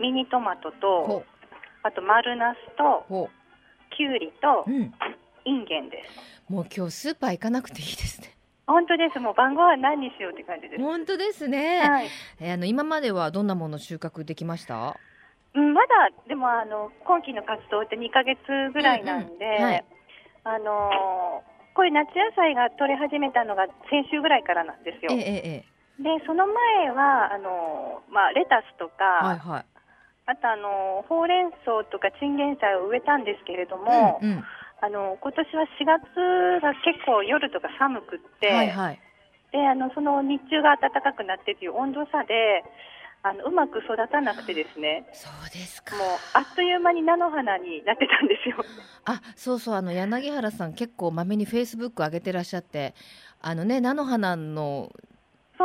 [0.00, 1.24] ミニトマトと、
[1.84, 3.30] あと丸ナスと、
[3.96, 4.92] きゅうりと、うん、
[5.44, 6.52] インゲンです。
[6.52, 8.36] もう今日スーパー行かなくていいですね。
[8.66, 9.20] 本当です。
[9.20, 10.82] もう晩ご飯何にしようって感じです。
[10.82, 11.78] 本当ですね。
[11.80, 12.08] はい、
[12.40, 14.96] えー、あの今まではどんなもの収穫できました？
[15.54, 18.38] うん、まだでもあの今期の活動って2か月
[18.72, 19.84] ぐらいなんで、うんうんはい、
[20.44, 20.90] あの
[21.74, 25.10] こういう夏野菜が取れ始めたのが先週ぐらいからなんですよ。
[25.10, 25.64] え
[25.98, 29.66] え、でその前はあの、まあ、レタスとか、はいはい、
[30.26, 34.44] あとあのほうれん草とかチンゲン菜を植えたんですけれども、うんうん、
[34.82, 39.00] あの今年は4月が結構夜とか寒くって、はいはい、
[39.52, 42.62] であのその日中が暖かくなってという温度差で
[43.26, 45.08] あのうまく育たなくてですね。
[45.14, 45.96] そうですか。
[45.96, 48.62] もうあっという間に菜の花になってたんですよ。
[49.06, 52.94] あ、そうそうあの柳原さん結構まめにフェイスブック上げてらっしゃって、
[53.40, 54.92] あのね菜の花の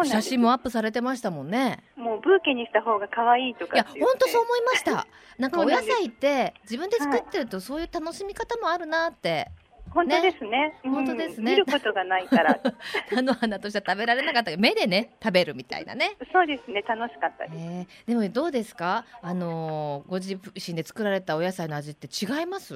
[0.06, 1.84] 写真もアップされてましたもんね。
[1.98, 5.06] もうブーケにした方が可愛いとか、ね、いや本当そう思いました。
[5.38, 9.50] なんかお野菜って自分で作ってるとそういう楽しみ方もあるなって。
[9.92, 10.50] 本当ですね。
[10.50, 11.52] ね本当ですね。
[11.52, 12.60] 見ることがないから。
[13.12, 16.16] 菜の花としては食べられなかったけど、目でね、食べるみたいなね。
[16.32, 17.56] そうですね、楽しかったです。
[17.58, 19.06] えー、でも、どうですか？
[19.22, 22.74] あのー、ご自身で作られたお野菜の味って違います？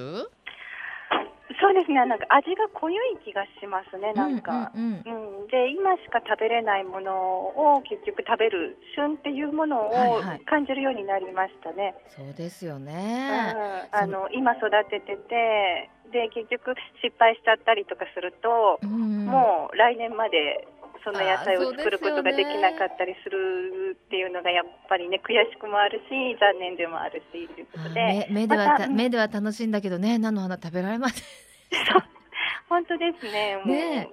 [1.60, 2.04] そそうですね。
[2.04, 5.34] なんか味が濃い気がしますねなんか、うん、うん。
[5.40, 13.54] うん、で今しか食べれないものを結局食べる旬っていうものを感じるようになりましたね、はいはい、そうですよね、
[13.92, 20.68] うん、あの今育てててで結局失敗しちゃったりとかすると、もう来年まで
[21.04, 28.26] その野菜を作ることができなかったりするっていうのがやっぱりね悔しくもあるし残念でもあるしということで。
[28.30, 31.24] 目では、目では楽しいんだけどね菜の花食べられません。
[32.68, 34.08] 本当ですねね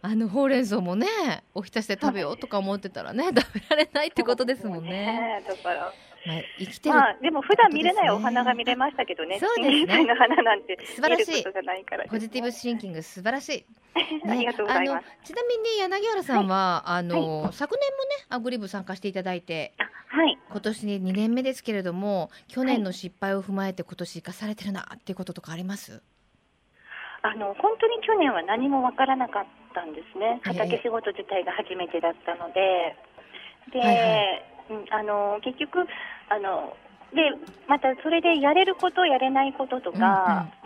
[0.00, 1.06] あのほうれん草もね
[1.54, 4.90] おひたしで食べようとか思ってたらね、食べられないってことですもんね。
[4.90, 5.44] ね。
[5.46, 5.92] だから
[6.26, 9.38] まあ、生きてる、まあ、でも普段見れないお花が見れましたけどね。
[9.38, 10.04] そうですね。
[10.04, 11.44] の花なんて素晴らしい。
[12.08, 13.66] ポジティブシンキング素晴らしい。
[14.28, 15.06] ありがとうございます。
[15.24, 19.74] ちなみに柳原さんは、はい、あの、はい、昨年もねアグリブ参加していただいて、
[20.08, 20.38] はい。
[20.50, 26.02] 今年に2年目ですけれども、去年の失敗を踏まえて今年生かされてるなっていうこととかあります？
[27.22, 30.40] あの本当に去年は何もわからなかったんですね。
[30.44, 32.96] 畑仕事自体が初めてだったので、
[33.72, 35.86] で、はいはい、うん、あの結局
[36.28, 36.76] あの
[37.14, 37.32] で
[37.68, 40.04] またそれでやれることやれないこととか、うんう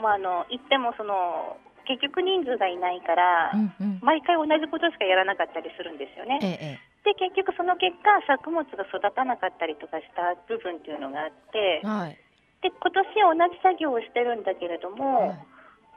[0.01, 6.39] ん、まああの言ってもその結局人数がいないから、うんうん、毎回同じことしかやらなかったりするんですよね。
[6.43, 12.19] ええ、で結局その結果作物が育たなかったりとかした部分っていうのがあって、はい、
[12.63, 15.39] で今年同じ作業をしてるんだけれども、はい、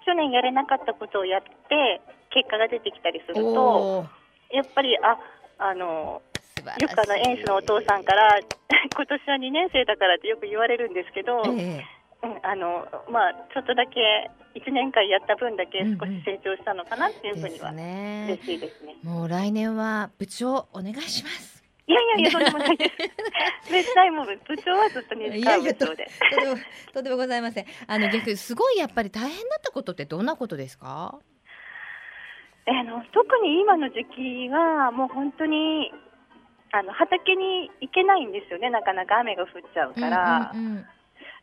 [0.05, 2.01] 去年やれなかったことをやって
[2.33, 4.05] 結果が出てきたりすると
[4.51, 5.17] やっぱりあ
[5.57, 6.21] あの
[6.63, 8.39] よくあのエンスのお父さんから
[8.95, 11.83] 今年は2年生だからってよく言われるんですけど、え
[12.23, 18.95] うん、あのまあ、ちょっとだけ1年間やった分だけ少し成長したのかなっていうふうには、嬉しいですね。
[19.03, 21.55] もう来年は部長お願いします。
[21.87, 22.95] いやいやいや、とんでもないです。
[23.69, 26.55] 絶対もう部長はずっとね、いやいやと、とでも、
[26.93, 27.65] とでもございません。
[27.85, 31.19] あの逆すごいやっぱり大変だったことってどんなことですか？
[32.67, 35.93] あの特に今の時期はもう本当に
[36.71, 40.51] あの畑に行けないんですよね、なかなか雨が降っちゃうから。
[40.53, 40.85] うんうんうん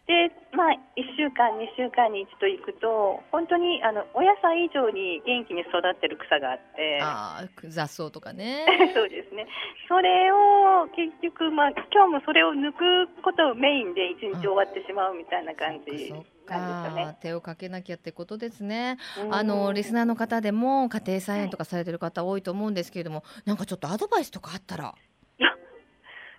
[0.03, 9.47] でまあ、1週間、2週間に一度行くと本当にあのお野菜以上に元気に育ってる草があってあ雑草とかね そうですね
[9.89, 17.17] それを結局、まあ、今日もそれを抜くことをメインで一日終わってしまうみたいな感じなんですよね。
[17.21, 18.99] 手をかけなきゃってことですね。
[19.31, 24.95] あのリスナーの方でも家庭菜園とかされてる方多いと思うんですけれども、なんかちょっとアドバイスとかあったら。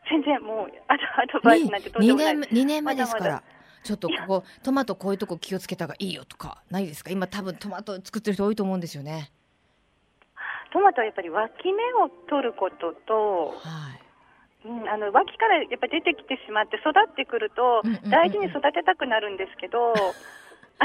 [0.09, 0.95] 全然もう ア
[1.31, 2.33] ドバイスなんてとんでもない。
[2.35, 3.43] 2年 ,2 年目ですから。
[3.83, 7.11] ちょっとここトマトこういうとこ気をつけた方がいいよとかないですか？
[7.11, 9.29] 今多分トマト作ってる人多いと思うんですよね。
[10.71, 13.99] トマトはやっぱり脇芽を取ることと、はい。
[14.65, 19.93] うん、あの脇からやっぱ出てきてしまって育ってくると大事に育てたくなるんですけど、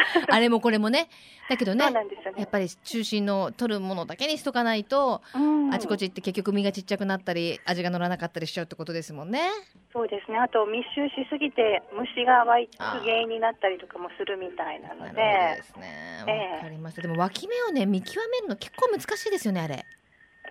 [0.28, 1.08] あれもこれもね
[1.48, 2.06] だけどね、ね、
[2.36, 9.48] やっぱり中心の取るものだけにしとかないと、うん、あちこちって結局身がちっちゃくなったり味が乗らなかったりしちゃうってことですもんね。
[9.92, 15.22] そうですねあと密集しすぎて虫が湧く原因になったりとかもするみたいなので。
[15.22, 16.52] なですね。
[16.54, 17.02] わ、かりました。
[17.02, 19.86] でも脇芽をね見極めるの結構難しいですよねあれ。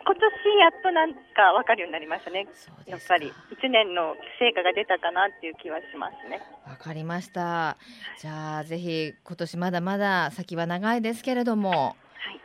[0.08, 0.24] 今年
[0.62, 2.48] やっとなんか分かるようになりましたね。
[2.86, 6.40] やっぱり1年の成果が出たかなっていう気はしますね。
[6.66, 7.76] わかりました。
[8.18, 11.98] じゃあぜひ今年まだまだ先は長いですけれども、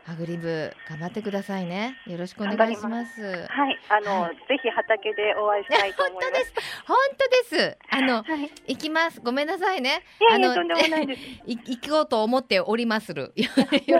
[0.06, 1.96] アグリブ頑張ってくださいね。
[2.06, 3.22] よろしくお願いします。
[3.22, 6.52] はい、あの、はい、ぜひ畑でお会いしたいと思います。
[6.86, 7.54] 本当です。
[7.56, 7.78] 本当です。
[7.90, 9.20] あの、はい、行きます。
[9.20, 10.02] ごめんなさいね。
[10.20, 11.20] いやいやとんでもないです。
[11.46, 13.32] 行こうと思っておりまする。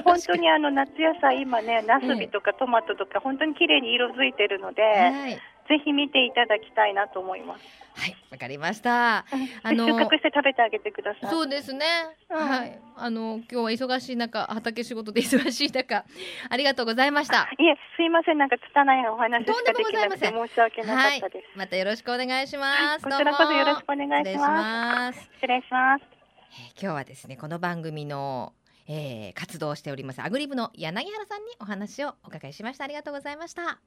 [0.05, 5.41] 本当にあの夏野菜今ね、ナスビとかトマトとか本当に綺麗に色づいてるので、はい、
[5.73, 7.65] ぜひ見ていただきたいなと思います。
[7.95, 9.25] はい、わかりました。
[9.65, 11.31] あの収穫して食べてあげてください。
[11.31, 11.87] そうですね。
[12.29, 16.05] うん、はい、あの今日は忙しい中、畑仕事で忙しい中、
[16.51, 17.49] ありがとうございました。
[17.57, 21.37] いえ、すいません、なんか拙いお話しかできなくて申し訳なかったです。
[21.37, 23.05] はい、またよろしくお願いします。
[23.05, 25.31] こちらこそよろしくお願いします。
[25.37, 26.05] 失礼します。
[26.05, 28.53] えー、今日はですね、この番組の
[28.89, 33.81] えー、活動しておりますアグリブの柳原さんにお話をお伺いしましたありがとうございました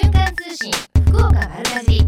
[0.00, 0.70] 瞬間通信
[1.06, 1.98] 福岡丸かじ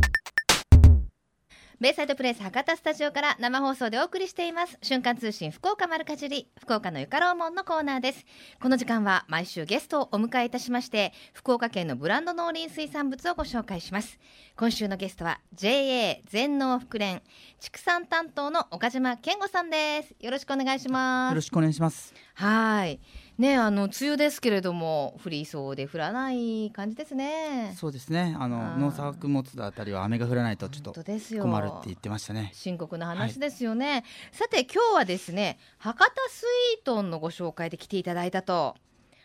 [1.80, 4.78] ベイサイドプレイス博多スタジオから生放送でお送りしています。
[4.80, 8.24] 瞬間通信福岡丸かじり福岡のゆかろうもんのコーナーです。
[8.62, 14.20] この時間は毎週ゲストをお迎えいたしまして福岡県のブランド農林水産物をご紹介します。
[14.56, 17.22] 今週のゲストは JA 全農福連
[17.58, 20.14] 畜産担当の岡島健吾さんです。
[20.20, 21.32] よろしくお願いします。
[21.32, 22.14] よろしくお願いします。
[22.34, 23.00] はい
[23.40, 27.74] ねあの梅雨ですけれども降りそうで降らない感じですね。
[27.76, 28.36] そうですね。
[28.38, 32.50] あの農作物だったりは雨が降らないとちょっと困るって言ってましたね。
[32.52, 36.44] 深刻な話ですよね、はい、さて今日はですね博多ス
[36.76, 38.76] イートンのご紹介で来ていただいたと。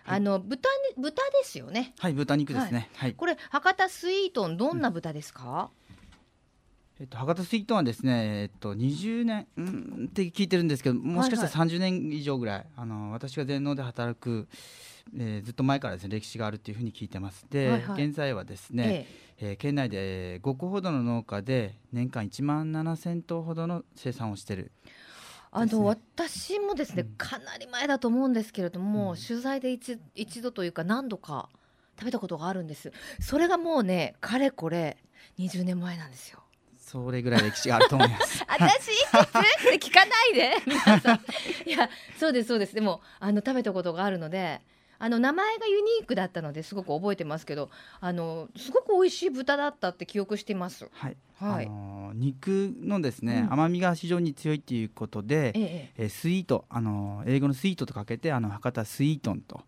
[0.07, 1.95] あの豚豚ですよね。
[1.97, 2.89] はい、豚肉ですね。
[2.95, 3.15] はい。
[3.15, 5.71] これ博多スイートンどんな豚ですか？
[6.99, 14.47] えっと、博多スイートンはですね、えっと、20年、うん、って聞いてるんですけどもしかしたら30年以上ぐらい、はいはい、あの私が全農で働く、
[15.17, 19.07] えー、ずっと前からですね歴史があるっていうふうに聞いてますで、はいはい、現在はですね、
[19.39, 19.49] ええ。
[19.49, 24.71] えー、県内で5個ほどの農家で年間1万7000頭ほどの生産をしてる。
[25.51, 31.49] あの、私もですね、うん、かなり前だと思うんですけれども、うん、取材で一一度というか何度か
[31.99, 32.93] 食べたことがあるんです。
[33.19, 34.97] それがもうねかれこれ
[35.39, 36.44] 20年前なんですよ
[36.95, 38.41] それぐらい歴史があると思います。
[38.47, 40.53] 私いくつって聞かないで。
[40.65, 41.19] 皆さん。
[41.69, 42.73] いやそうですそうです。
[42.73, 44.61] でもあの食べたことがあるので
[44.97, 50.89] あの名前がユニークだったのですごく覚えてますけどあのすごく美味しい豚だったって記憶してます。
[50.93, 56.09] はい、はい、あの肉のですね、うん、甘みが非常に強いということで、ええ。
[56.09, 59.61] スイートあの英語のスイートとかけてあの博多スイートンと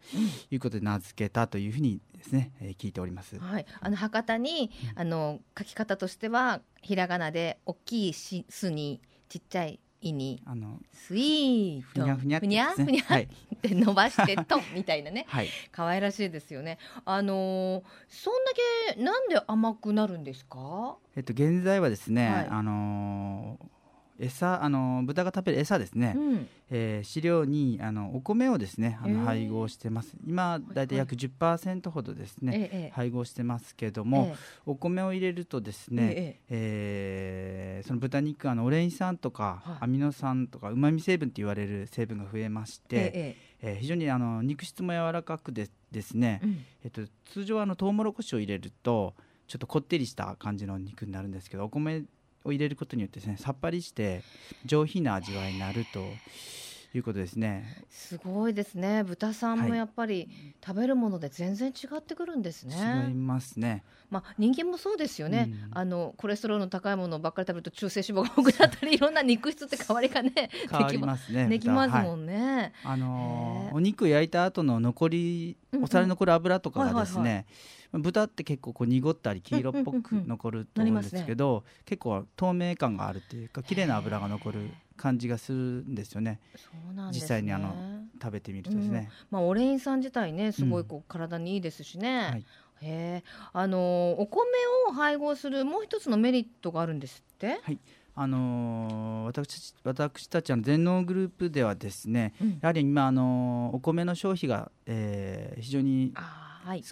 [0.50, 3.38] いうことで名付けたというふうにですね、えー、聞いております。
[3.38, 10.42] はい、あの博多に、あの書き方としてはひらがなで大きいしすにちっちゃいいに。
[10.46, 12.02] あのスイート。
[12.02, 16.78] ふにゃふにゃふにゃふにゃって伸ばしてとみたいなね、はい、可愛らしいですよね。
[17.04, 18.52] あのー、そんだ
[18.96, 20.96] けなんで甘くなるんですか？
[21.18, 23.66] えっと現在はですね、はい、あのー
[24.20, 30.98] 餌あの豚が食べる餌ですね、うん、えー、飼料にあのお米をですねあの配合してます、今だいたい。
[30.98, 49.14] 約10%ほどですね、えー、配合してますけども、えー、お米を入れるとですね、えー、えー、その豚肉あのオレイン酸とか、はい、アミノ酸とかうまみ成分と言われる成分が増えまして、ええー、非常にあの肉質も柔らかくでですね、うん、えっと、通常あのトウモロコシを入れると
[49.48, 52.04] ちょっとこってりした感じの肉になるんですけどお米
[52.48, 54.24] を入れることによってですねさっぱりして
[54.66, 56.04] 上品な味わいになると
[56.96, 57.84] いうことですね。
[57.90, 59.04] すごいですね。
[59.04, 60.30] 豚さんもやっぱり、
[60.66, 62.76] 食べるもので全然違ってくるんですね。
[63.08, 63.84] 違いますね。
[64.10, 65.50] まあ人間もそうですよね。
[65.72, 71.48] うん、あのコレステロールの高いものばっかり食べると中性脂肪が多くなったり、 いろんな肉質って変わりがね、変わりますね。
[71.48, 72.74] できますもんね。
[72.84, 77.46] はい、あのー、お肉焼いた後の残りお皿に残る油とかがですね。
[77.94, 86.40] 豚って結構こう濁ったり黄色っぽく残ると思うんですけど、結構透明感があるっていうか綺麗な油が残る感じがするんですよね。
[86.94, 87.74] ね、実際にあの
[88.22, 89.10] 食べてみるとですね。
[89.32, 92.18] うん、まあオレイン酸自体ねすごいこう体にいいですしね。
[92.18, 92.44] はい、へ
[92.82, 94.44] え、あのお米
[94.90, 97.60] を配合するもう一つのメリットがあるんですって？
[97.62, 97.80] はい。
[98.20, 106.84] あのー、私私たちの全農グループではですね、うん、やはり今、あのー、お米の消費が、えー、非常に、はい、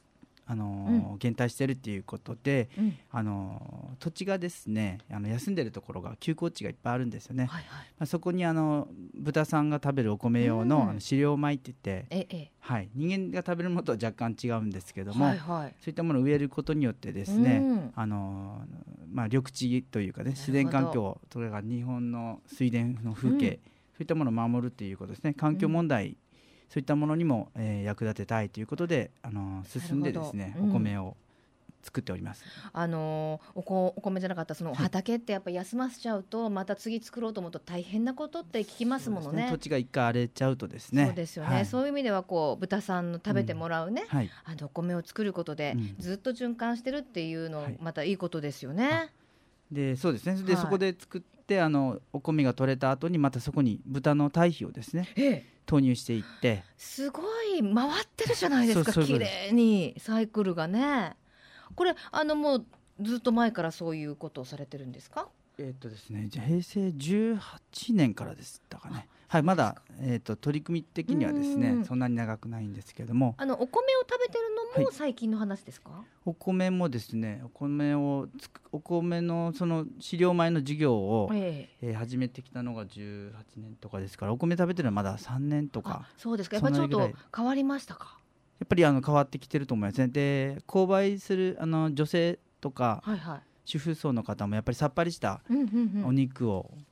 [0.47, 18.61] あの、うん、減退してるっていうことで、うん、あの土地がですねあの休んでるところが休耕地がいっぱいあるんですよね、はいはい、まあ、そこにあの豚さんが食べるお米用の,、あの飼料をまいてて、はい、人間が食べるものとは若干違うんですけども、はいはい、そういったものを植えることによってですね、あの
[19.11, 23.59] まあ、緑地というかね自然環境それが日本の水田の風景、
[23.95, 25.33] そういったものを守るっていうことですね。
[25.33, 26.17] 環境問題
[26.69, 31.15] そういったものにも、えー、役立てたいということで、あの進んでですね、お米を
[31.85, 32.43] 作っております。
[32.73, 39.43] あのおこお米じゃなかったその畑ってやっぱ休ませちゃうと、また次作ろうと思うと大変なことって聞きますものね。
[39.43, 39.51] ね。
[39.51, 41.05] 土地が一回荒れちゃうとですね。
[41.05, 41.55] そうですよね。
[41.55, 44.07] はい、そういう意味ではこう豚さんの食べてもらうね、うん。
[44.07, 49.11] はい、あのお米を作ることで、ずっと循環してるっていうの、またいいことですよね。
[49.71, 50.35] でそうですね。
[50.41, 56.63] で、はい、そこで作ってあのお米が取れた後にまたそこに豚の堆肥をですね、ええ、投入していって。
[56.77, 61.15] すごい回ってるじゃないですか綺麗にサイクルがね。
[61.75, 62.65] これあのもう
[63.01, 65.27] ずっと前からそういうことをされてるんですか？
[65.57, 67.39] えっとですねじゃ平成18
[67.93, 69.07] 年からでしたかね。
[69.27, 73.35] はい、まだ、えーと、取り組み的にはですねそんなに長くないんですけれども。
[73.37, 74.43] あのお米を食べてる
[74.79, 78.27] のも最近の話ですか、はい、お米もですねお米を
[78.71, 86.07] お米のその飼料米の授業を、えー、えー、始めてきたのが18年とかですからお米食べてるのはまだ3年とか。
[86.17, 86.57] そうですか。
[86.57, 88.19] やっぱりちょっと変わりましたか？
[88.59, 90.07] やっぱりあの変わってきてると思いますね。
[90.07, 95.41] で購買するあの女性とか、はいはい、主婦層の方もやっぱりさっぱりした
[96.05, 96.79] お肉を、うんうん。
[96.79, 96.85] うん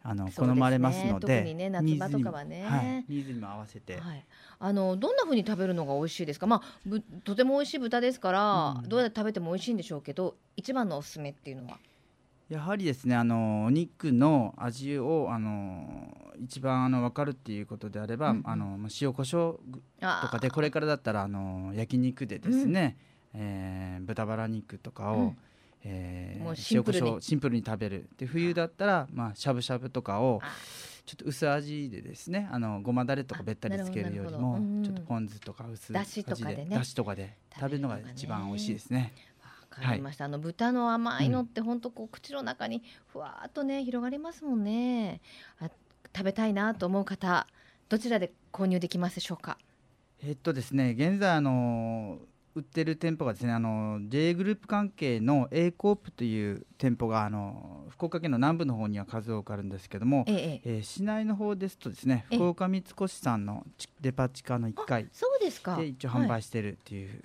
[0.00, 4.24] あの、好まれますので、ね、夏場とかはね、はい、ニーズにも合わせて、はい、
[4.58, 6.46] あのどんな風に食べるのが美味しいですか？
[6.46, 11.78] まあぶとても美味しい豚ですから、うん、どうやって食べても美味しいんでしょうけど、一番のおすすめっていうのは？
[12.48, 19.60] やはりですねあのお肉の味をあの一番あの分かるっていうことであれば、うん、あの塩コショウ
[19.98, 22.96] とかでこれからだったらあの焼肉でですね、
[23.34, 25.36] うん、えー、豚バラ肉とかを、うん、
[25.84, 30.40] えー、塩コショウシンプルに食べるで冬だったら、まあ、しゃぶしゃぶとかを
[31.06, 39.12] ちょっと薄味でですねあのごまだれとかべったりつけるよりもちょっとポン酢とか薄だしとかで,、ね、だしとかで食べるのが一番美味しいですね。
[39.70, 45.20] わかりました、はい、あの豚の甘いのって本当こう口の中にふわっとね広がりますもんね。
[45.60, 45.70] あ
[46.16, 47.46] 食べたいなと思う方
[47.88, 49.56] どちらで購入できますでしょうか？
[50.24, 52.18] えっとですね現在あの
[52.58, 60.76] 売ってる店舗がですねあの J グループ関係の A コープという店舗があの福岡県の南部の方には数多くあるんですけども、ええ。
[60.76, 63.64] えー、市内の方ですとですね福岡三越さんの
[64.00, 65.76] デパ地下の1階そうですか。
[65.76, 67.18] で一応販売してるっていう、はい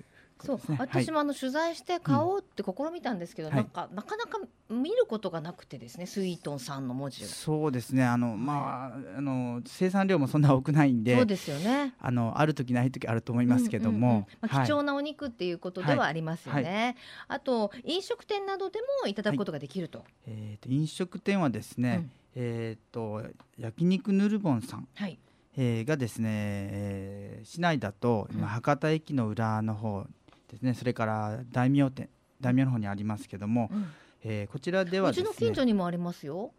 [0.44, 4.38] そう、私もあの取材して買おうって試みたんですけど、なんかなかなか
[4.68, 8.04] 見ることがなくてですねスイートンさんの文字そうですね。
[8.04, 11.94] あの、まああの生産量もそんな多くないんでそうですよね。
[11.98, 16.96] あのある時ない時あると思いますけども、まあ、貴重なお肉っていうことではありますよね、
[17.28, 23.22] あと飲食店などでもいただくことができると,、えー、と飲食店はですね、えっ、と
[23.58, 25.18] 焼肉ヌルボンさん、はい。
[25.56, 30.04] えー、がですね、えー、市内だと今博多駅の裏の方
[30.54, 30.74] ですね。
[30.74, 32.08] それから大名店
[32.40, 33.86] 大名の方にありますけども、うん、
[34.22, 36.52] えー、こちらではですねうちの近所にもありますよ。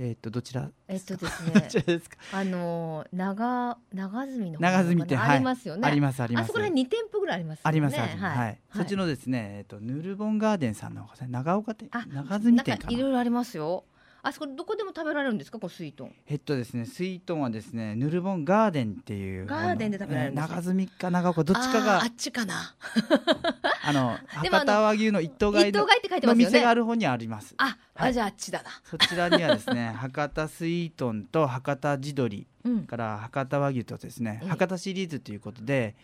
[0.00, 0.70] えっ、とどちら？
[0.86, 2.00] えっとですね。
[2.32, 6.44] あの長長住の長住店、ありますよね、ありますあります。
[6.44, 13.84] あそこら二店舗ぐらいあります、ありますはい、はい、そっちのですねえっ、とヌルボンガーデンさんの長岡店長住店いろいろありますよ
[14.22, 15.58] あそこどこでも食べられるんですか？
[15.58, 16.14] このスイートン。
[16.26, 22.74] えっとですねスイートンはですねヌルボンガーデンっていうガーデンで食べられるんです、長住か長岡どっちかがあっちかな。
[23.84, 27.54] あの 博多和牛の一頭買いのの店がある方にあります。
[27.58, 28.70] あ、はい、あじゃああっちだな。
[28.84, 32.46] そちらにはですね 博多スイートンと博多地鶏
[32.86, 35.94] から博多和牛とですね、うん、博多シリーズということで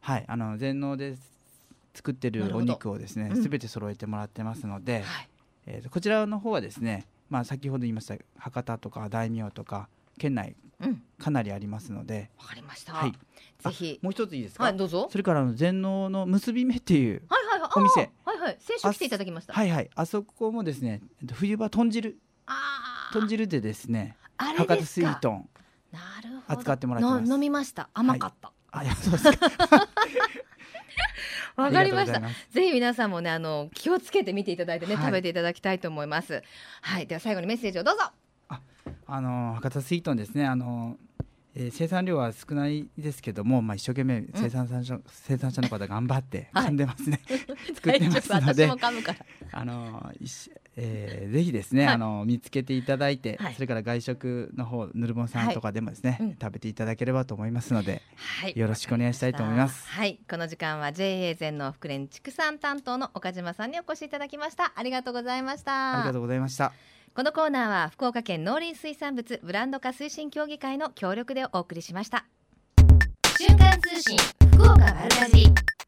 [0.00, 1.16] はいあの全農で
[1.94, 5.28] 作ってるお肉をですねすべ、うん、て揃えてもらってますので、はい、
[5.66, 10.56] えー、こちらの方はですねまあ、先ほど言いました博多とか大名とか県内
[11.18, 12.30] かなりありますので。
[12.38, 13.98] わ、かりました、はい、ぜひ。
[14.02, 15.08] もう一ついいですか、はい、どうぞ。
[15.10, 17.22] それから全農の結び目っていう
[17.76, 19.52] お店、はいはい、先週来ていただきました。
[19.52, 19.90] はいはい。
[19.94, 21.00] あそこもですね
[21.32, 22.18] 冬場豚汁。
[23.12, 25.48] 豚汁でですね博多スイートン
[25.92, 26.60] なるほど。
[26.60, 27.32] 扱ってもらってます。
[27.32, 27.88] 飲みました。
[27.94, 29.88] 甘かった、はい、あやそうですか
[31.56, 32.20] わかりました。
[32.20, 36.42] ぜひ皆さんもね、あの気をつけて見ていただいてね、はい、食べていただきたいと思います。
[36.82, 38.10] はい、では最後にメッセージをどうぞ。
[38.48, 38.60] あ、
[39.06, 40.46] あの博多スイートンですね。
[40.46, 40.96] あの
[41.54, 48.70] えー、生産量は少ないですけども、まあ、一生懸命生産者、うん、生産者の方頑張って噛んでますね、はい、作ってますので。
[49.52, 50.12] あの、
[50.82, 58.00] えー、ぜひですね、はい、あの見つけていただいて、はい、それから外食の方ぬるぼんさんとかでもですね、うん、食べていただければと思いますので、
[58.54, 59.86] よろしくお願いしたいと思います。
[59.88, 60.18] はい。
[60.28, 64.72] この時間は JA 全農福連畜産担当の岡島さんにお越しいただきました。
[64.74, 65.98] ありがとうございました。
[65.98, 66.72] ありがとうございました。
[67.14, 72.24] このコーナーは福岡県農林水産物ブランド化推進協議会の協力でお送りしました。
[73.38, 74.16] 瞬間通信
[74.54, 75.79] 福岡丸かじ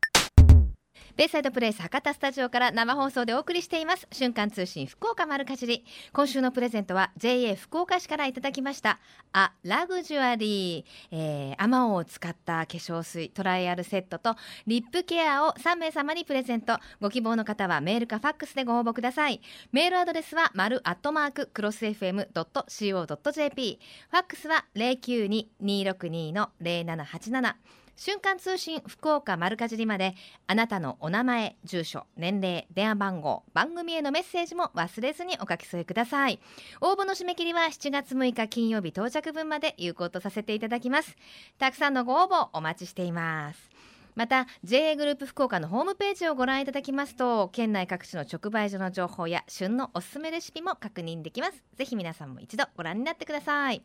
[1.16, 4.08] ベイサイドプレイス博多スタジオから生放送でお送りしています。
[4.12, 5.84] 瞬間通信福岡丸かじり。
[6.12, 8.98] 今週のプレゼントは JA 福岡市からいただきました。
[9.32, 11.16] あラグジュアリー、
[11.50, 14.36] えー、アマオを使った化粧水トライアルセットと
[14.66, 16.78] リップケアを3名様にプレゼント。
[17.00, 19.42] ご希望の方はメールかファックスでご応募ください。
[19.70, 23.78] メールアドレスは丸アットマーククロス FM.co.jp
[24.10, 30.14] ファックスは092-262の0787瞬間通信福岡丸かじりまで。
[30.46, 36.40] あなたのお名前住所年齢電話番号番組へのメッセージも忘れずにお書き添えください。
[36.80, 41.16] 応募の締め切りは7月6日金曜日到着分まで有効とさせていただきます。
[41.58, 43.71] たくさんのご応募お待ちしています。
[44.14, 51.62] また JA グループ福岡のホームページをご覧いただきますと県内各地の直売所の情報や旬のおすすめレシピも確認できます。
[51.76, 53.82] ぜひ皆さんも一度ご覧になってください。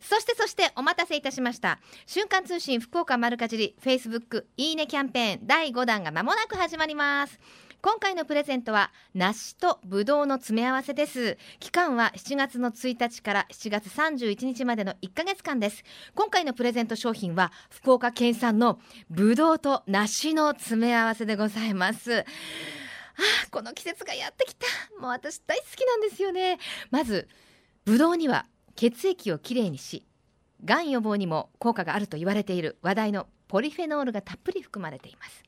[0.00, 1.78] そしてそしてお待たせいたしました。
[2.06, 7.38] 瞬間通信福岡丸かじり Facebook いいねキャンペーン第5弾が間もなく始まります。
[7.84, 11.36] 今回のプレゼントは梨とぶどうの詰め合わせです。
[11.58, 15.82] 期間は7月の1日から7月31日までの1ヶ月間です。
[16.14, 18.78] 今回のプレゼント商品は福岡県産の
[19.10, 22.20] ぶどうと梨の詰め合わせでございます。
[22.20, 22.24] あ
[23.50, 24.66] この季節がやってきた。
[25.00, 26.60] もう私大好きなんですよね。
[26.92, 27.26] まず
[27.84, 30.06] ぶどうには血液をきれいにし
[30.64, 35.42] がん予防にも効果があると言われている話題のポリフェノールがたっぷり含まれています。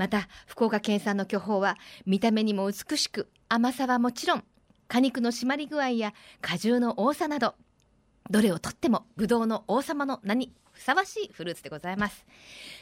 [0.00, 1.76] また福岡県産の巨峰は
[2.06, 4.44] 見た目にも美しく甘さはもちろん
[4.88, 7.54] 果肉の締まり具合や果汁の多さなど
[8.30, 12.24] どれをとってもブドウの王様の名にふさわしいフルーツでございます。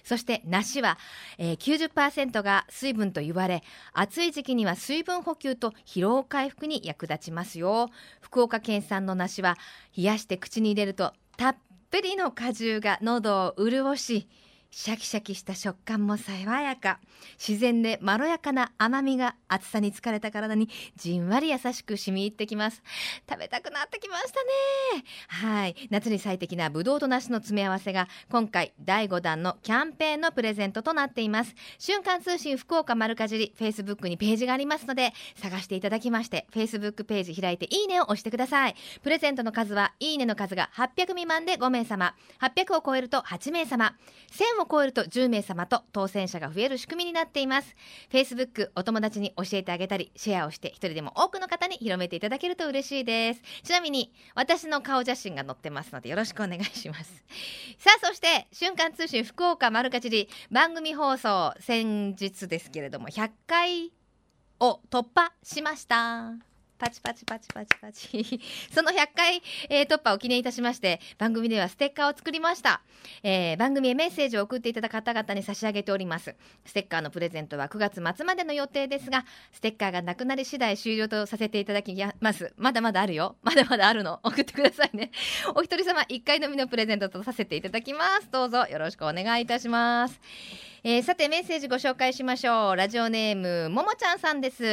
[0.05, 0.97] そして梨は、
[1.39, 7.91] えー、90%が水分と言われ暑い時期には水分補給と疲労回復に役立ちますよ。
[8.21, 9.59] 福岡県産の梨は
[9.97, 11.57] 冷やして口に入れるとたっ
[11.91, 14.29] ぷりの果汁が喉を潤し
[14.71, 17.01] シャキシャキした食感も爽やか。
[17.39, 22.83] 自然でまろやかな甘みが暑さに疲れた体にじんわり優しく染み入ってきます。
[23.29, 25.05] 食べたくなってきましたね。
[25.29, 25.77] はい。
[25.91, 31.55] 夏に最適なぶどうと梨の詰め合わせが今回第5弾のキャンペーンのプレゼントとなっています。
[31.79, 38.77] 瞬間通信福岡丸かじり Facebook にページがありますので探していただきまして Facebook ページ開いていいねを押してください。
[39.03, 42.15] プレゼントの数はいいねの数が800未満で5名様。
[42.41, 43.97] 800を超えると8名様。
[44.31, 47.75] 1000を超えると10名様と当選者が増える仕組みになっています。
[48.11, 53.43] Facebook お友達に教えてあげたりシェアをして一人でも多くの方に広めていただけると嬉しいです。
[53.63, 57.25] ちなみに私の顔写真が載ってますのでよろしくお願いします。
[57.79, 63.93] さあそして瞬間通信福岡丸かじり番組放送先日ですけれども100回
[64.61, 66.58] を突破しました。
[66.79, 68.41] パチパチパチパチパチ。
[68.73, 72.81] その100回、えー、突破を記念いたしまして番組ではステッカーを作りました、
[73.23, 76.35] えー、番組へメッセージを送っていただく方々に差し上げております。
[76.65, 82.53] ステッカーのプレゼントは9月末までの予定ですがステッカーがなくなり次第終了とさせていただきます。
[82.57, 83.37] まだまだあるよ。
[83.43, 84.21] まだまだあるの。
[84.23, 85.11] 送ってくださいね。
[85.55, 88.31] お一人様1回のみのプレゼントとさせていただきます。
[88.31, 90.21] どうぞよろしくお願いいたします。
[90.85, 92.77] えー、さてメッセージご紹介しましょう。
[92.77, 94.65] ラジオネームももちゃんさんです、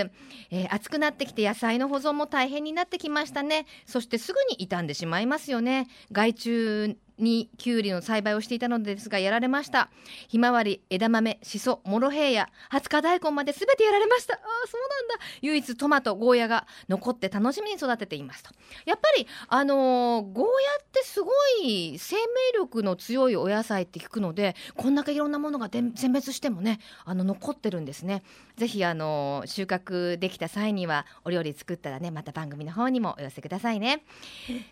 [0.51, 3.66] えー、暑くなってきて野菜の保存も大変になってきましたね。
[3.86, 5.88] そしてすぐに傷んでしまいますよね。
[6.12, 9.89] 害虫にきゅうりの栽培をしていたのですがやられました。
[10.28, 14.36] ひまわり枝豆しそモロヘイヤ20日大根まで全てやられました。
[14.36, 15.26] ああそうなんだ。
[15.41, 18.51] 唯一トマトゴーヤが残って楽しみに育てていますと。
[18.86, 20.51] やっぱりあのー、ゴーヤ
[20.82, 22.22] ってすごい生命
[22.57, 28.24] 力の強いお野菜って聞くのでこんだけいろんなものが全滅してもねあの残ってるんですね。
[28.57, 34.03] ぜひあのー、収穫できた際にはお料理作ったらねまた番組の方にもお寄せくださいね。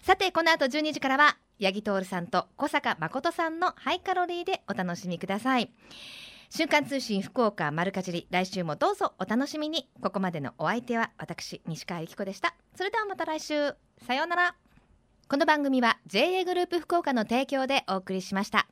[0.02, 5.72] さてこの後12時からは八木徹さんと小坂誠さんのハイカロリーでお楽しみください。
[6.50, 9.90] 瞬間通信福岡丸かじり来週もどうぞお楽しみに。
[10.02, 12.56] ここまでのお相手は私西川由紀子でした。
[12.76, 13.74] それではまた来週。
[14.06, 14.56] さようなら。
[15.30, 18.68] この番組は JA グループ福岡の提供でお送りしました。